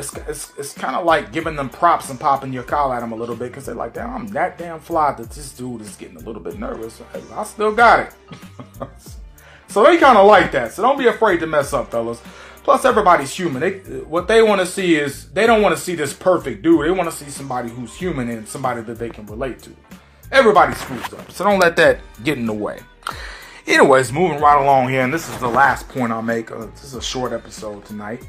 it's, 0.00 0.16
it's, 0.28 0.52
it's 0.58 0.72
kind 0.74 0.96
of 0.96 1.04
like 1.04 1.32
giving 1.32 1.54
them 1.54 1.68
props 1.68 2.10
and 2.10 2.18
popping 2.18 2.52
your 2.52 2.62
collar 2.64 2.96
at 2.96 3.00
them 3.00 3.12
a 3.12 3.16
little 3.16 3.36
bit 3.36 3.48
because 3.48 3.66
they're 3.66 3.74
like, 3.74 3.94
damn, 3.94 4.14
I'm 4.14 4.26
that 4.28 4.58
damn 4.58 4.80
fly 4.80 5.12
that 5.12 5.30
this 5.30 5.52
dude 5.52 5.82
is 5.82 5.94
getting 5.96 6.16
a 6.16 6.20
little 6.20 6.42
bit 6.42 6.58
nervous. 6.58 7.00
I 7.32 7.44
still 7.44 7.72
got 7.72 8.00
it. 8.00 8.14
so 9.68 9.84
they 9.84 9.98
kind 9.98 10.18
of 10.18 10.26
like 10.26 10.50
that. 10.52 10.72
So 10.72 10.82
don't 10.82 10.98
be 10.98 11.06
afraid 11.06 11.40
to 11.40 11.46
mess 11.46 11.72
up, 11.72 11.90
fellas. 11.90 12.20
Plus, 12.62 12.84
everybody's 12.84 13.34
human. 13.34 13.60
They, 13.60 13.78
what 14.00 14.28
they 14.28 14.42
want 14.42 14.60
to 14.60 14.66
see 14.66 14.96
is 14.96 15.30
they 15.30 15.46
don't 15.46 15.62
want 15.62 15.74
to 15.74 15.80
see 15.80 15.94
this 15.94 16.12
perfect 16.12 16.62
dude. 16.62 16.84
They 16.84 16.90
want 16.90 17.10
to 17.10 17.16
see 17.16 17.30
somebody 17.30 17.70
who's 17.70 17.94
human 17.94 18.28
and 18.28 18.46
somebody 18.46 18.82
that 18.82 18.98
they 18.98 19.08
can 19.08 19.26
relate 19.26 19.60
to. 19.62 19.74
Everybody 20.30 20.74
screws 20.74 21.12
up, 21.12 21.30
so 21.32 21.44
don't 21.44 21.58
let 21.58 21.74
that 21.76 21.98
get 22.22 22.38
in 22.38 22.46
the 22.46 22.52
way. 22.52 22.80
Anyways, 23.66 24.12
moving 24.12 24.40
right 24.40 24.62
along 24.62 24.88
here, 24.90 25.02
and 25.02 25.12
this 25.12 25.28
is 25.28 25.36
the 25.38 25.48
last 25.48 25.88
point 25.88 26.12
I'll 26.12 26.22
make. 26.22 26.50
Uh, 26.50 26.66
this 26.66 26.84
is 26.84 26.94
a 26.94 27.02
short 27.02 27.32
episode 27.32 27.84
tonight. 27.84 28.24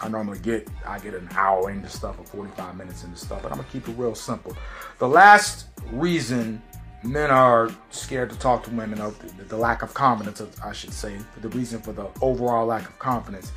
I 0.00 0.08
normally 0.08 0.38
get 0.38 0.68
I 0.86 0.98
get 0.98 1.14
an 1.14 1.28
hour 1.34 1.70
into 1.70 1.88
stuff 1.88 2.18
or 2.18 2.24
45 2.24 2.76
minutes 2.76 3.04
into 3.04 3.16
stuff, 3.16 3.42
but 3.42 3.52
I'm 3.52 3.58
gonna 3.58 3.68
keep 3.70 3.88
it 3.88 3.92
real 3.92 4.14
simple. 4.14 4.56
The 4.98 5.08
last 5.08 5.66
reason 5.92 6.62
men 7.02 7.30
are 7.30 7.70
scared 7.90 8.30
to 8.30 8.38
talk 8.38 8.64
to 8.64 8.70
women 8.70 9.00
of 9.00 9.18
the, 9.38 9.44
the 9.44 9.56
lack 9.56 9.82
of 9.82 9.94
confidence, 9.94 10.42
I 10.64 10.72
should 10.72 10.92
say, 10.92 11.16
the 11.40 11.48
reason 11.50 11.80
for 11.80 11.92
the 11.92 12.08
overall 12.20 12.66
lack 12.66 12.88
of 12.88 12.98
confidence 12.98 13.52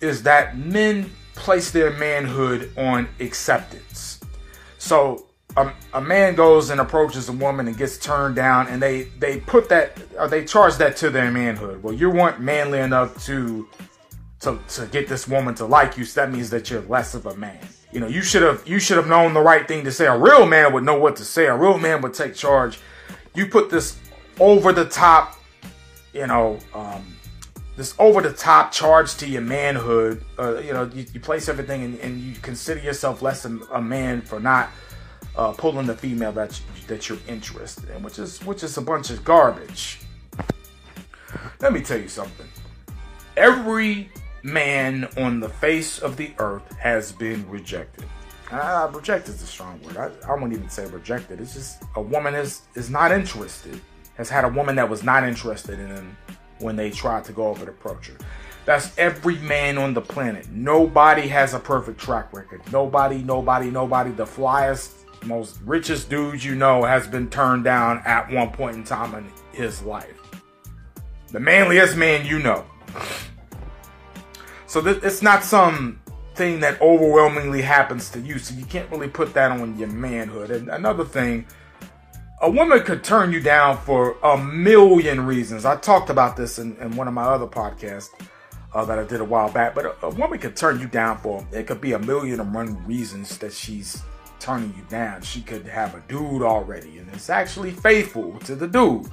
is 0.00 0.22
that 0.24 0.58
men 0.58 1.10
place 1.34 1.70
their 1.70 1.90
manhood 1.92 2.72
on 2.76 3.08
acceptance. 3.20 4.20
So 4.78 5.26
a, 5.56 5.72
a 5.94 6.00
man 6.00 6.34
goes 6.34 6.70
and 6.70 6.80
approaches 6.80 7.28
a 7.28 7.32
woman 7.32 7.66
and 7.66 7.76
gets 7.76 7.98
turned 7.98 8.36
down, 8.36 8.68
and 8.68 8.80
they 8.80 9.04
they 9.18 9.40
put 9.40 9.68
that 9.70 9.98
or 10.18 10.28
they 10.28 10.44
charge 10.44 10.76
that 10.76 10.96
to 10.98 11.10
their 11.10 11.30
manhood. 11.30 11.82
Well, 11.82 11.94
you 11.94 12.10
weren't 12.10 12.40
manly 12.40 12.78
enough 12.78 13.24
to 13.26 13.68
to 14.40 14.58
to 14.68 14.86
get 14.86 15.08
this 15.08 15.26
woman 15.26 15.54
to 15.56 15.64
like 15.64 15.96
you, 15.96 16.04
so 16.04 16.20
that 16.20 16.32
means 16.32 16.50
that 16.50 16.70
you're 16.70 16.82
less 16.82 17.14
of 17.14 17.26
a 17.26 17.36
man. 17.36 17.58
You 17.92 18.00
know, 18.00 18.06
you 18.06 18.22
should 18.22 18.42
have 18.42 18.66
you 18.66 18.78
should 18.78 18.96
have 18.96 19.08
known 19.08 19.34
the 19.34 19.40
right 19.40 19.66
thing 19.66 19.84
to 19.84 19.92
say. 19.92 20.06
A 20.06 20.16
real 20.16 20.46
man 20.46 20.72
would 20.72 20.84
know 20.84 20.98
what 20.98 21.16
to 21.16 21.24
say. 21.24 21.46
A 21.46 21.56
real 21.56 21.78
man 21.78 22.02
would 22.02 22.14
take 22.14 22.34
charge. 22.34 22.78
You 23.34 23.46
put 23.46 23.70
this 23.70 23.98
over 24.38 24.72
the 24.72 24.84
top, 24.84 25.36
you 26.12 26.26
know, 26.26 26.58
um, 26.74 27.16
this 27.76 27.94
over 27.98 28.20
the 28.20 28.32
top 28.32 28.72
charge 28.72 29.14
to 29.16 29.28
your 29.28 29.42
manhood. 29.42 30.24
Uh, 30.38 30.58
you 30.58 30.72
know, 30.72 30.90
you, 30.94 31.06
you 31.12 31.20
place 31.20 31.48
everything 31.48 31.84
and, 31.84 31.98
and, 32.00 32.20
you 32.20 32.34
consider 32.40 32.80
yourself 32.80 33.22
less 33.22 33.44
a 33.44 33.80
man 33.80 34.22
for 34.22 34.40
not 34.40 34.70
uh, 35.36 35.52
pulling 35.52 35.86
the 35.86 35.94
female 35.94 36.32
that 36.32 36.58
you, 36.58 36.86
that 36.88 37.08
you're 37.08 37.18
interested 37.28 37.88
in, 37.90 38.02
which 38.02 38.18
is 38.18 38.44
which 38.44 38.62
is 38.62 38.76
a 38.76 38.82
bunch 38.82 39.10
of 39.10 39.24
garbage. 39.24 40.00
Let 41.60 41.72
me 41.72 41.80
tell 41.80 41.98
you 41.98 42.08
something. 42.08 42.46
Every 43.36 44.10
man 44.46 45.08
on 45.16 45.40
the 45.40 45.48
face 45.48 45.98
of 45.98 46.16
the 46.16 46.32
earth 46.38 46.72
has 46.78 47.12
been 47.12 47.48
rejected. 47.50 48.04
Uh, 48.50 48.88
rejected 48.94 49.34
is 49.34 49.42
a 49.42 49.46
strong 49.46 49.80
word. 49.82 49.96
I, 49.96 50.10
I 50.28 50.34
won't 50.36 50.52
even 50.52 50.68
say 50.70 50.86
rejected. 50.86 51.40
It's 51.40 51.54
just 51.54 51.82
a 51.96 52.00
woman 52.00 52.34
is 52.34 52.62
is 52.74 52.88
not 52.88 53.10
interested. 53.10 53.80
Has 54.16 54.30
had 54.30 54.44
a 54.44 54.48
woman 54.48 54.76
that 54.76 54.88
was 54.88 55.02
not 55.02 55.24
interested 55.24 55.80
in 55.80 55.88
him 55.88 56.16
when 56.60 56.76
they 56.76 56.90
tried 56.90 57.24
to 57.24 57.32
go 57.32 57.48
over 57.48 57.64
to 57.64 57.70
approach 57.72 58.06
her. 58.06 58.16
That's 58.64 58.96
every 58.98 59.36
man 59.38 59.78
on 59.78 59.94
the 59.94 60.00
planet. 60.00 60.48
Nobody 60.50 61.28
has 61.28 61.54
a 61.54 61.58
perfect 61.58 62.00
track 62.00 62.32
record. 62.32 62.62
Nobody, 62.72 63.18
nobody, 63.18 63.70
nobody. 63.70 64.10
The 64.10 64.24
flyest, 64.24 64.92
most 65.24 65.58
richest 65.64 66.08
dude 66.08 66.42
you 66.42 66.54
know 66.54 66.84
has 66.84 67.06
been 67.06 67.28
turned 67.28 67.64
down 67.64 68.00
at 68.04 68.30
one 68.30 68.50
point 68.50 68.76
in 68.76 68.84
time 68.84 69.14
in 69.14 69.30
his 69.52 69.82
life. 69.82 70.20
The 71.32 71.40
manliest 71.40 71.96
man 71.96 72.24
you 72.24 72.38
know. 72.38 72.64
So 74.76 74.82
th- 74.82 75.02
it's 75.02 75.22
not 75.22 75.42
some 75.42 76.02
thing 76.34 76.60
that 76.60 76.78
overwhelmingly 76.82 77.62
happens 77.62 78.10
to 78.10 78.20
you. 78.20 78.38
So 78.38 78.54
you 78.54 78.66
can't 78.66 78.90
really 78.90 79.08
put 79.08 79.32
that 79.32 79.50
on 79.50 79.78
your 79.78 79.88
manhood. 79.88 80.50
And 80.50 80.68
another 80.68 81.02
thing, 81.02 81.46
a 82.42 82.50
woman 82.50 82.82
could 82.82 83.02
turn 83.02 83.32
you 83.32 83.40
down 83.40 83.78
for 83.78 84.18
a 84.22 84.36
million 84.36 85.24
reasons. 85.24 85.64
I 85.64 85.76
talked 85.76 86.10
about 86.10 86.36
this 86.36 86.58
in, 86.58 86.76
in 86.76 86.94
one 86.94 87.08
of 87.08 87.14
my 87.14 87.22
other 87.22 87.46
podcasts 87.46 88.08
uh, 88.74 88.84
that 88.84 88.98
I 88.98 89.04
did 89.04 89.22
a 89.22 89.24
while 89.24 89.50
back. 89.50 89.74
But 89.74 89.86
a, 89.86 90.08
a, 90.08 90.10
woman 90.10 90.38
could 90.38 90.56
turn 90.56 90.78
you 90.78 90.88
down 90.88 91.16
for 91.20 91.42
it 91.52 91.66
could 91.66 91.80
be 91.80 91.94
a 91.94 91.98
million 91.98 92.38
and 92.38 92.52
one 92.52 92.86
reasons 92.86 93.38
that 93.38 93.54
she's 93.54 94.02
turning 94.40 94.74
you 94.76 94.84
down. 94.90 95.22
She 95.22 95.40
could 95.40 95.66
have 95.66 95.94
a 95.94 96.00
dude 96.06 96.42
already 96.42 96.98
and 96.98 97.08
it's 97.14 97.30
actually 97.30 97.70
faithful 97.70 98.38
to 98.40 98.54
the 98.54 98.68
dude. 98.68 99.10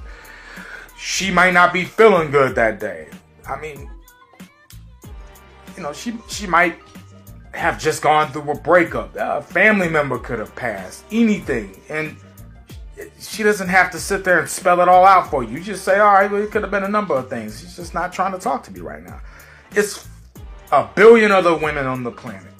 She 0.98 1.30
might 1.30 1.54
not 1.54 1.72
be 1.72 1.86
feeling 1.86 2.30
good 2.30 2.54
that 2.54 2.78
day. 2.80 3.08
I 3.48 3.58
mean, 3.58 3.88
you 5.76 5.82
know, 5.82 5.92
she 5.92 6.16
she 6.28 6.46
might 6.46 6.78
have 7.52 7.80
just 7.80 8.02
gone 8.02 8.30
through 8.32 8.50
a 8.50 8.58
breakup. 8.58 9.14
A 9.16 9.42
family 9.42 9.88
member 9.88 10.18
could 10.18 10.38
have 10.38 10.54
passed. 10.56 11.04
Anything, 11.10 11.80
and 11.88 12.16
she 13.18 13.42
doesn't 13.42 13.68
have 13.68 13.90
to 13.90 13.98
sit 13.98 14.24
there 14.24 14.38
and 14.40 14.48
spell 14.48 14.80
it 14.80 14.88
all 14.88 15.04
out 15.04 15.30
for 15.30 15.42
you. 15.42 15.58
You 15.58 15.60
just 15.62 15.84
say, 15.84 15.98
all 15.98 16.12
right, 16.12 16.30
well, 16.30 16.42
it 16.42 16.50
could 16.50 16.62
have 16.62 16.70
been 16.70 16.84
a 16.84 16.88
number 16.88 17.14
of 17.14 17.28
things. 17.28 17.60
She's 17.60 17.76
just 17.76 17.94
not 17.94 18.12
trying 18.12 18.32
to 18.32 18.38
talk 18.38 18.62
to 18.64 18.72
me 18.72 18.80
right 18.80 19.02
now. 19.02 19.20
It's 19.72 20.06
a 20.70 20.88
billion 20.94 21.32
other 21.32 21.56
women 21.56 21.86
on 21.86 22.02
the 22.02 22.10
planet. 22.10 22.52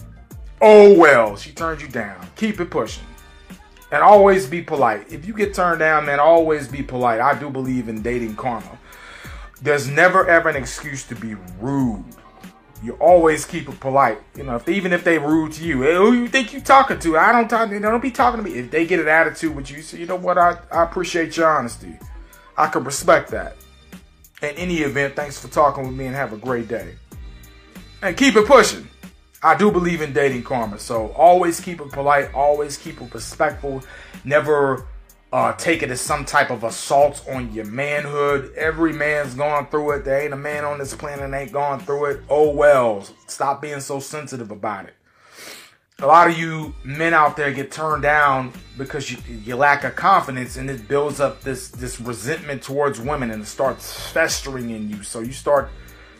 Oh 0.60 0.96
well, 0.98 1.36
she 1.36 1.52
turned 1.52 1.82
you 1.82 1.88
down. 1.88 2.26
Keep 2.36 2.60
it 2.60 2.70
pushing. 2.70 3.04
And 3.92 4.02
always 4.02 4.46
be 4.46 4.60
polite. 4.60 5.12
If 5.12 5.26
you 5.26 5.34
get 5.34 5.54
turned 5.54 5.78
down, 5.78 6.06
man, 6.06 6.18
always 6.18 6.66
be 6.66 6.82
polite. 6.82 7.20
I 7.20 7.38
do 7.38 7.48
believe 7.48 7.88
in 7.88 8.02
dating 8.02 8.34
karma. 8.34 8.78
There's 9.62 9.88
never 9.88 10.28
ever 10.28 10.48
an 10.48 10.56
excuse 10.56 11.04
to 11.04 11.14
be 11.14 11.36
rude 11.60 12.04
you 12.84 12.92
always 12.94 13.44
keep 13.46 13.68
it 13.68 13.80
polite. 13.80 14.20
You 14.36 14.42
know, 14.42 14.56
if 14.56 14.68
even 14.68 14.92
if 14.92 15.04
they 15.04 15.18
rude 15.18 15.52
to 15.52 15.64
you, 15.64 15.82
hey, 15.82 15.94
who 15.94 16.12
you 16.12 16.28
think 16.28 16.52
you 16.52 16.60
talking 16.60 16.98
to? 16.98 17.16
I 17.16 17.32
don't 17.32 17.48
talk. 17.48 17.70
Don't 17.70 18.02
be 18.02 18.10
talking 18.10 18.44
to 18.44 18.48
me. 18.48 18.58
If 18.58 18.70
they 18.70 18.86
get 18.86 19.00
an 19.00 19.08
attitude 19.08 19.56
with 19.56 19.70
you, 19.70 19.80
say, 19.80 19.98
you 19.98 20.06
know 20.06 20.16
what? 20.16 20.36
I, 20.36 20.58
I 20.70 20.84
appreciate 20.84 21.36
your 21.36 21.48
honesty. 21.48 21.98
I 22.56 22.66
can 22.68 22.84
respect 22.84 23.30
that. 23.30 23.56
In 24.42 24.50
any 24.56 24.78
event, 24.78 25.16
thanks 25.16 25.40
for 25.40 25.48
talking 25.48 25.86
with 25.86 25.96
me 25.96 26.06
and 26.06 26.14
have 26.14 26.34
a 26.34 26.36
great 26.36 26.68
day. 26.68 26.94
And 28.02 28.16
keep 28.16 28.36
it 28.36 28.46
pushing. 28.46 28.86
I 29.42 29.56
do 29.56 29.70
believe 29.70 30.00
in 30.00 30.12
dating 30.12 30.42
karma, 30.42 30.78
so 30.78 31.08
always 31.12 31.60
keep 31.60 31.80
it 31.80 31.92
polite, 31.92 32.32
always 32.34 32.78
keep 32.78 33.00
it 33.00 33.12
respectful, 33.12 33.82
never 34.24 34.86
uh, 35.34 35.52
take 35.54 35.82
it 35.82 35.90
as 35.90 36.00
some 36.00 36.24
type 36.24 36.50
of 36.50 36.62
assault 36.62 37.20
on 37.28 37.52
your 37.52 37.64
manhood. 37.64 38.54
Every 38.56 38.92
man's 38.92 39.34
gone 39.34 39.66
through 39.66 39.90
it. 39.90 40.04
There 40.04 40.20
ain't 40.20 40.32
a 40.32 40.36
man 40.36 40.64
on 40.64 40.78
this 40.78 40.94
planet 40.94 41.34
ain't 41.34 41.50
gone 41.50 41.80
through 41.80 42.04
it. 42.04 42.20
Oh 42.30 42.50
well. 42.50 43.04
Stop 43.26 43.60
being 43.60 43.80
so 43.80 43.98
sensitive 43.98 44.52
about 44.52 44.84
it. 44.84 44.94
A 45.98 46.06
lot 46.06 46.30
of 46.30 46.38
you 46.38 46.72
men 46.84 47.14
out 47.14 47.36
there 47.36 47.52
get 47.52 47.72
turned 47.72 48.04
down 48.04 48.52
because 48.78 49.10
you, 49.10 49.18
you 49.28 49.56
lack 49.56 49.82
of 49.82 49.96
confidence 49.96 50.56
and 50.56 50.70
it 50.70 50.86
builds 50.86 51.18
up 51.18 51.40
this, 51.40 51.68
this 51.68 52.00
resentment 52.00 52.62
towards 52.62 53.00
women 53.00 53.32
and 53.32 53.42
it 53.42 53.46
starts 53.46 54.08
festering 54.10 54.70
in 54.70 54.88
you. 54.88 55.02
So 55.02 55.18
you 55.18 55.32
start 55.32 55.68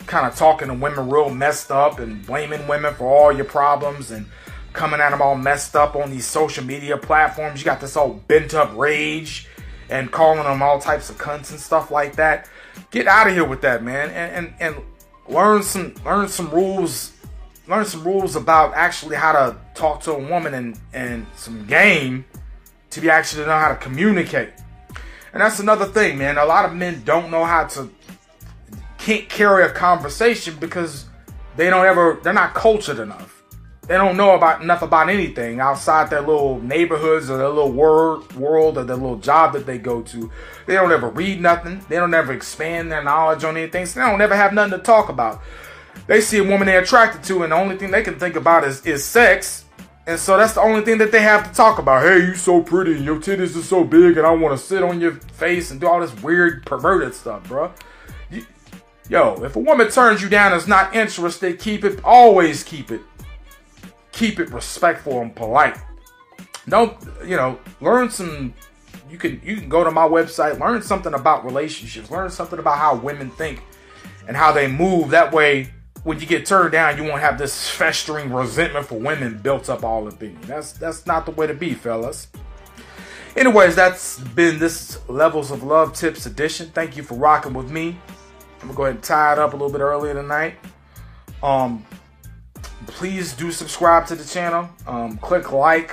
kind 0.07 0.27
of 0.27 0.35
talking 0.35 0.66
to 0.66 0.74
women 0.74 1.09
real 1.09 1.31
messed 1.31 1.70
up 1.70 2.00
and 2.00 2.27
blaming 2.27 2.66
women 2.66 2.92
for 2.94 3.07
all 3.07 3.31
your 3.31 3.44
problems 3.44 4.11
and 4.11 4.27
coming 4.75 5.01
at 5.01 5.11
them 5.11 5.23
all 5.23 5.37
messed 5.37 5.75
up 5.75 5.97
on 5.97 6.11
these 6.11 6.27
social 6.27 6.65
media 6.65 6.99
platforms. 6.99 7.61
You 7.61 7.65
got 7.65 7.81
this 7.81 7.97
all 7.97 8.15
bent 8.29 8.53
up 8.53 8.77
rage 8.77 9.49
and 9.89 10.11
calling 10.11 10.43
them 10.43 10.63
all 10.63 10.79
types 10.79 11.09
of 11.09 11.17
cunts 11.17 11.51
and 11.51 11.61
stuff 11.61 11.91
like 11.91 12.17
that. 12.17 12.49
Get 12.91 13.07
out 13.07 13.29
of 13.29 13.33
here 13.33 13.45
with 13.45 13.63
that, 13.63 13.83
man, 13.83 14.11
and 14.11 14.53
and, 14.61 14.77
and 14.77 14.85
learn 15.29 15.63
some 15.63 15.95
learn 16.05 16.29
some 16.29 16.51
rules. 16.51 17.13
Learn 17.67 17.87
some 17.87 18.05
rules 18.05 18.37
about 18.37 18.75
actually 18.75 19.17
how 19.17 19.33
to 19.33 19.57
talk 19.73 20.03
to 20.03 20.13
a 20.13 20.19
woman 20.19 20.53
and, 20.53 20.79
and 20.93 21.27
some 21.35 21.65
game 21.65 22.27
to 22.91 23.01
be 23.01 23.09
actually 23.09 23.45
to 23.45 23.49
know 23.49 23.59
how 23.59 23.71
to 23.71 23.77
communicate. 23.77 24.51
And 25.33 25.41
that's 25.41 25.61
another 25.61 25.87
thing, 25.87 26.19
man. 26.19 26.37
A 26.37 26.45
lot 26.45 26.67
of 26.67 26.75
men 26.75 27.01
don't 27.07 27.31
know 27.31 27.43
how 27.43 27.65
to 27.69 27.89
can't 28.99 29.31
carry 29.31 29.65
a 29.65 29.71
conversation 29.71 30.57
because 30.61 31.07
they 31.57 31.71
don't 31.71 31.87
ever 31.87 32.21
they're 32.23 32.33
not 32.33 32.55
cultured 32.55 32.99
enough 32.99 33.34
they 33.87 33.97
don't 33.97 34.16
know 34.16 34.35
about 34.35 34.62
enough 34.62 34.81
about 34.81 35.11
anything 35.11 35.61
outside 35.61 36.09
their 36.09 36.23
little 36.23 36.61
neighborhoods 36.61 37.29
or 37.29 37.37
their 37.37 37.49
little 37.49 37.73
world, 37.73 38.35
world 38.35 38.79
or 38.79 38.85
their 38.85 38.97
little 38.97 39.18
job 39.18 39.53
that 39.53 39.66
they 39.66 39.77
go 39.77 40.01
to. 40.03 40.31
They 40.66 40.75
don't 40.75 40.90
ever 40.90 41.11
read 41.11 41.40
nothing. 41.40 41.85
They 41.88 41.97
don't 41.97 42.14
ever 42.14 42.33
expand 42.33 42.90
their 42.90 43.03
knowledge 43.03 43.44
on 43.44 43.57
anything. 43.57 43.85
So 43.85 44.01
they 44.01 44.07
don't 44.07 44.20
ever 44.23 44.35
have 44.35 44.55
nothing 44.55 44.79
to 44.79 44.79
talk 44.79 45.11
about. 45.11 45.42
They 46.07 46.23
see 46.23 46.38
a 46.38 46.44
woman 46.44 46.66
they're 46.66 46.83
attracted 46.83 47.25
to, 47.25 47.42
and 47.42 47.53
the 47.53 47.57
only 47.57 47.77
thing 47.77 47.90
they 47.90 48.03
can 48.03 48.18
think 48.18 48.37
about 48.37 48.64
is, 48.64 48.85
is 48.87 49.05
sex. 49.05 49.66
And 50.07 50.18
so 50.18 50.37
that's 50.37 50.55
the 50.55 50.61
only 50.61 50.83
thing 50.83 50.99
that 50.99 51.12
they 51.12 51.23
have 51.23 51.49
to 51.49 51.55
talk 51.55 51.79
about. 51.79 52.03
Hey, 52.03 52.18
you 52.18 52.35
so 52.35 52.62
pretty, 52.62 52.97
and 52.97 53.05
your 53.05 53.16
titties 53.16 53.57
are 53.57 53.62
so 53.62 53.85
big, 53.85 54.16
and 54.16 54.27
I 54.27 54.31
want 54.33 54.59
to 54.59 54.64
sit 54.64 54.83
on 54.83 55.01
your 55.01 55.12
face 55.12 55.70
and 55.70 55.81
do 55.81 55.87
all 55.87 56.01
this 56.01 56.14
weird 56.23 56.64
perverted 56.66 57.14
stuff, 57.14 57.47
bro. 57.49 57.73
Yo, 59.09 59.44
if 59.44 59.57
a 59.57 59.61
woman 59.61 59.90
turns 59.90 60.23
you 60.23 60.31
down 60.31 60.53
and 60.53 60.61
is 60.61 60.66
not 60.66 60.94
interested, 60.94 61.59
keep 61.59 61.85
it. 61.85 62.03
Always 62.03 62.62
keep 62.62 62.90
it 62.90 63.03
keep 64.14 64.38
it 64.38 64.50
respectful 64.50 65.20
and 65.20 65.35
polite. 65.35 65.77
Don't 66.68 66.96
you 67.24 67.37
know? 67.37 67.59
Learn 67.81 68.09
some. 68.09 68.55
You 69.11 69.18
can 69.18 69.40
you 69.44 69.57
can 69.57 69.68
go 69.68 69.85
to 69.85 69.90
my 69.90 70.09
website, 70.09 70.59
learn 70.59 70.81
something 70.83 71.12
about 71.12 71.44
relationships, 71.44 72.11
learn 72.11 72.31
something 72.31 72.59
about 72.59 72.79
how 72.79 72.94
women 72.94 73.31
think 73.31 73.62
and 74.27 74.37
how 74.37 74.53
they 74.53 74.66
move. 74.66 75.11
That 75.11 75.33
way, 75.33 75.68
when 76.05 76.20
you 76.20 76.27
get 76.27 76.46
turned 76.46 76.72
down, 76.72 76.96
you 76.96 77.05
won't 77.05 77.20
have 77.20 77.38
this 77.38 77.68
festering 77.77 78.33
resentment 78.33 78.87
for 78.87 78.98
women 78.98 79.38
built 79.38 79.68
up 79.68 79.85
all 79.85 80.07
of 80.07 80.22
you. 80.22 80.37
That's 80.42 80.72
that's 80.72 81.07
not 81.07 81.27
the 81.27 81.33
way 81.33 81.46
to 81.46 81.55
be, 81.55 81.74
fellas. 81.74 82.29
Anyways, 83.37 83.74
that's 83.74 84.20
been 84.20 84.61
this 84.61 85.00
Levels 85.09 85.50
of 85.50 85.64
Love 85.64 85.92
Tips 85.92 86.24
edition. 86.24 86.70
Thank 86.72 86.96
you 86.96 87.03
for 87.03 87.14
rocking 87.14 87.53
with 87.53 87.70
me. 87.70 87.98
I'm 88.61 88.68
gonna 88.68 88.74
go 88.74 88.85
ahead 88.85 88.94
and 88.94 89.05
tie 89.05 89.33
it 89.33 89.38
up 89.38 89.53
a 89.53 89.57
little 89.57 89.72
bit 89.72 89.81
earlier 89.81 90.14
tonight. 90.14 90.55
Um, 91.42 91.85
please 92.87 93.35
do 93.35 93.51
subscribe 93.51 94.07
to 94.07 94.14
the 94.14 94.25
channel. 94.25 94.68
Um, 94.87 95.18
click 95.18 95.53
like. 95.53 95.90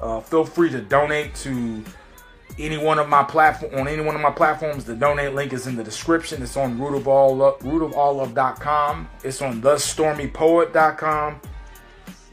Uh, 0.00 0.20
feel 0.20 0.44
free 0.44 0.70
to 0.70 0.80
donate 0.80 1.34
to 1.36 1.84
any 2.58 2.76
one 2.76 2.98
of 2.98 3.08
my 3.08 3.22
platform 3.22 3.74
on 3.74 3.88
any 3.88 4.02
one 4.02 4.14
of 4.14 4.20
my 4.20 4.30
platforms. 4.30 4.84
The 4.84 4.94
donate 4.94 5.34
link 5.34 5.52
is 5.52 5.66
in 5.66 5.76
the 5.76 5.84
description. 5.84 6.42
It's 6.42 6.56
on 6.56 6.78
root 6.78 6.96
of 6.96 7.08
all 7.08 7.36
rootofalllove.com. 7.36 9.08
It's 9.24 9.42
on 9.42 9.62
thestormypoet.com. 9.62 11.40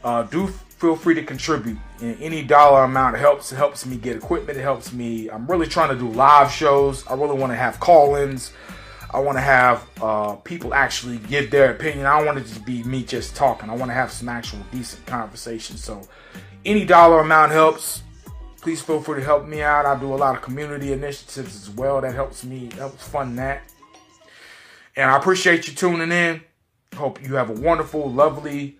Uh, 0.04 0.22
do 0.24 0.46
feel 0.46 0.96
free 0.96 1.14
to 1.14 1.22
contribute. 1.22 1.78
And 2.00 2.20
any 2.20 2.42
dollar 2.42 2.84
amount 2.84 3.16
helps. 3.16 3.52
It 3.52 3.56
helps 3.56 3.84
me 3.84 3.96
get 3.96 4.16
equipment. 4.16 4.58
It 4.58 4.62
helps 4.62 4.92
me. 4.92 5.28
I'm 5.28 5.46
really 5.46 5.66
trying 5.66 5.90
to 5.90 5.96
do 5.96 6.08
live 6.10 6.50
shows. 6.50 7.06
I 7.06 7.14
really 7.14 7.36
want 7.36 7.52
to 7.52 7.56
have 7.56 7.80
call-ins. 7.80 8.52
I 9.10 9.20
want 9.20 9.38
to 9.38 9.42
have 9.42 9.88
uh, 10.02 10.34
people 10.36 10.74
actually 10.74 11.18
give 11.18 11.50
their 11.50 11.70
opinion. 11.70 12.04
I 12.04 12.18
don't 12.18 12.26
want 12.26 12.38
it 12.38 12.46
to 12.48 12.60
be 12.60 12.82
me 12.82 13.02
just 13.02 13.34
talking. 13.34 13.70
I 13.70 13.74
want 13.74 13.90
to 13.90 13.94
have 13.94 14.12
some 14.12 14.28
actual 14.28 14.58
decent 14.70 15.06
conversation. 15.06 15.76
So, 15.76 16.02
any 16.64 16.84
dollar 16.84 17.20
amount 17.20 17.52
helps. 17.52 18.02
Please 18.60 18.82
feel 18.82 19.00
free 19.00 19.20
to 19.20 19.24
help 19.24 19.46
me 19.46 19.62
out. 19.62 19.86
I 19.86 19.98
do 19.98 20.12
a 20.12 20.16
lot 20.16 20.34
of 20.34 20.42
community 20.42 20.92
initiatives 20.92 21.56
as 21.56 21.70
well. 21.70 22.00
That 22.00 22.14
helps 22.14 22.44
me, 22.44 22.70
helps 22.74 23.06
fund 23.06 23.38
that. 23.38 23.62
And 24.96 25.10
I 25.10 25.16
appreciate 25.16 25.68
you 25.68 25.74
tuning 25.74 26.10
in. 26.10 26.42
Hope 26.96 27.22
you 27.22 27.36
have 27.36 27.50
a 27.50 27.52
wonderful, 27.52 28.10
lovely 28.10 28.78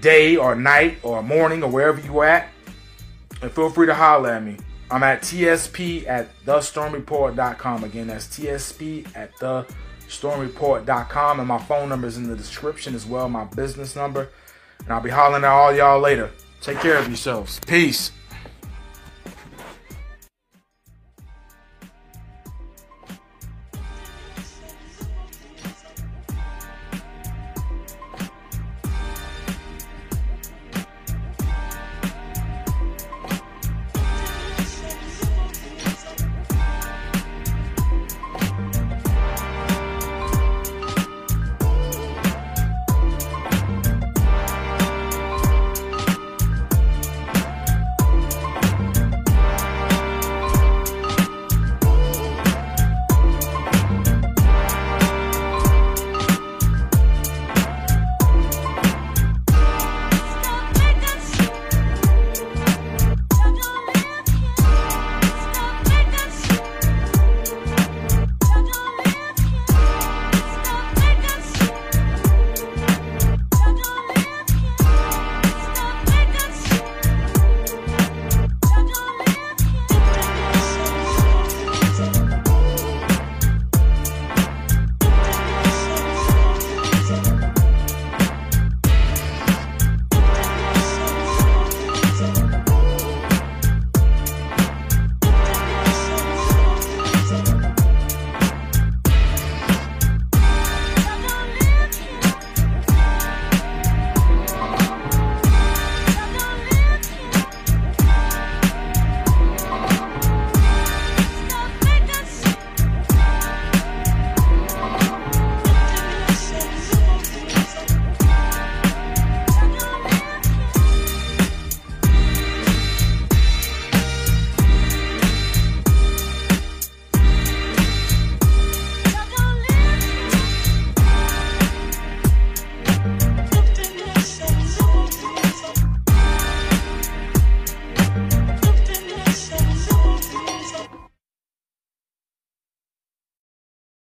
day 0.00 0.36
or 0.36 0.56
night 0.56 0.98
or 1.02 1.22
morning 1.22 1.62
or 1.62 1.70
wherever 1.70 2.00
you're 2.00 2.24
at. 2.24 2.48
And 3.40 3.50
feel 3.50 3.70
free 3.70 3.86
to 3.86 3.94
holler 3.94 4.30
at 4.30 4.42
me. 4.42 4.56
I'm 4.92 5.02
at 5.02 5.22
TSP 5.22 6.06
at 6.06 6.28
thestormypoet.com. 6.44 7.84
Again, 7.84 8.08
that's 8.08 8.26
TSP 8.26 9.06
at 9.16 9.34
thestormypoet.com. 9.36 11.38
And 11.38 11.48
my 11.48 11.58
phone 11.58 11.88
number 11.88 12.06
is 12.06 12.18
in 12.18 12.28
the 12.28 12.36
description 12.36 12.94
as 12.94 13.06
well, 13.06 13.30
my 13.30 13.44
business 13.44 13.96
number. 13.96 14.28
And 14.80 14.90
I'll 14.90 15.00
be 15.00 15.08
hollering 15.08 15.44
at 15.44 15.50
all 15.50 15.74
y'all 15.74 15.98
later. 15.98 16.30
Take 16.60 16.80
care 16.80 16.98
of 16.98 17.08
yourselves. 17.08 17.58
Peace. 17.66 18.12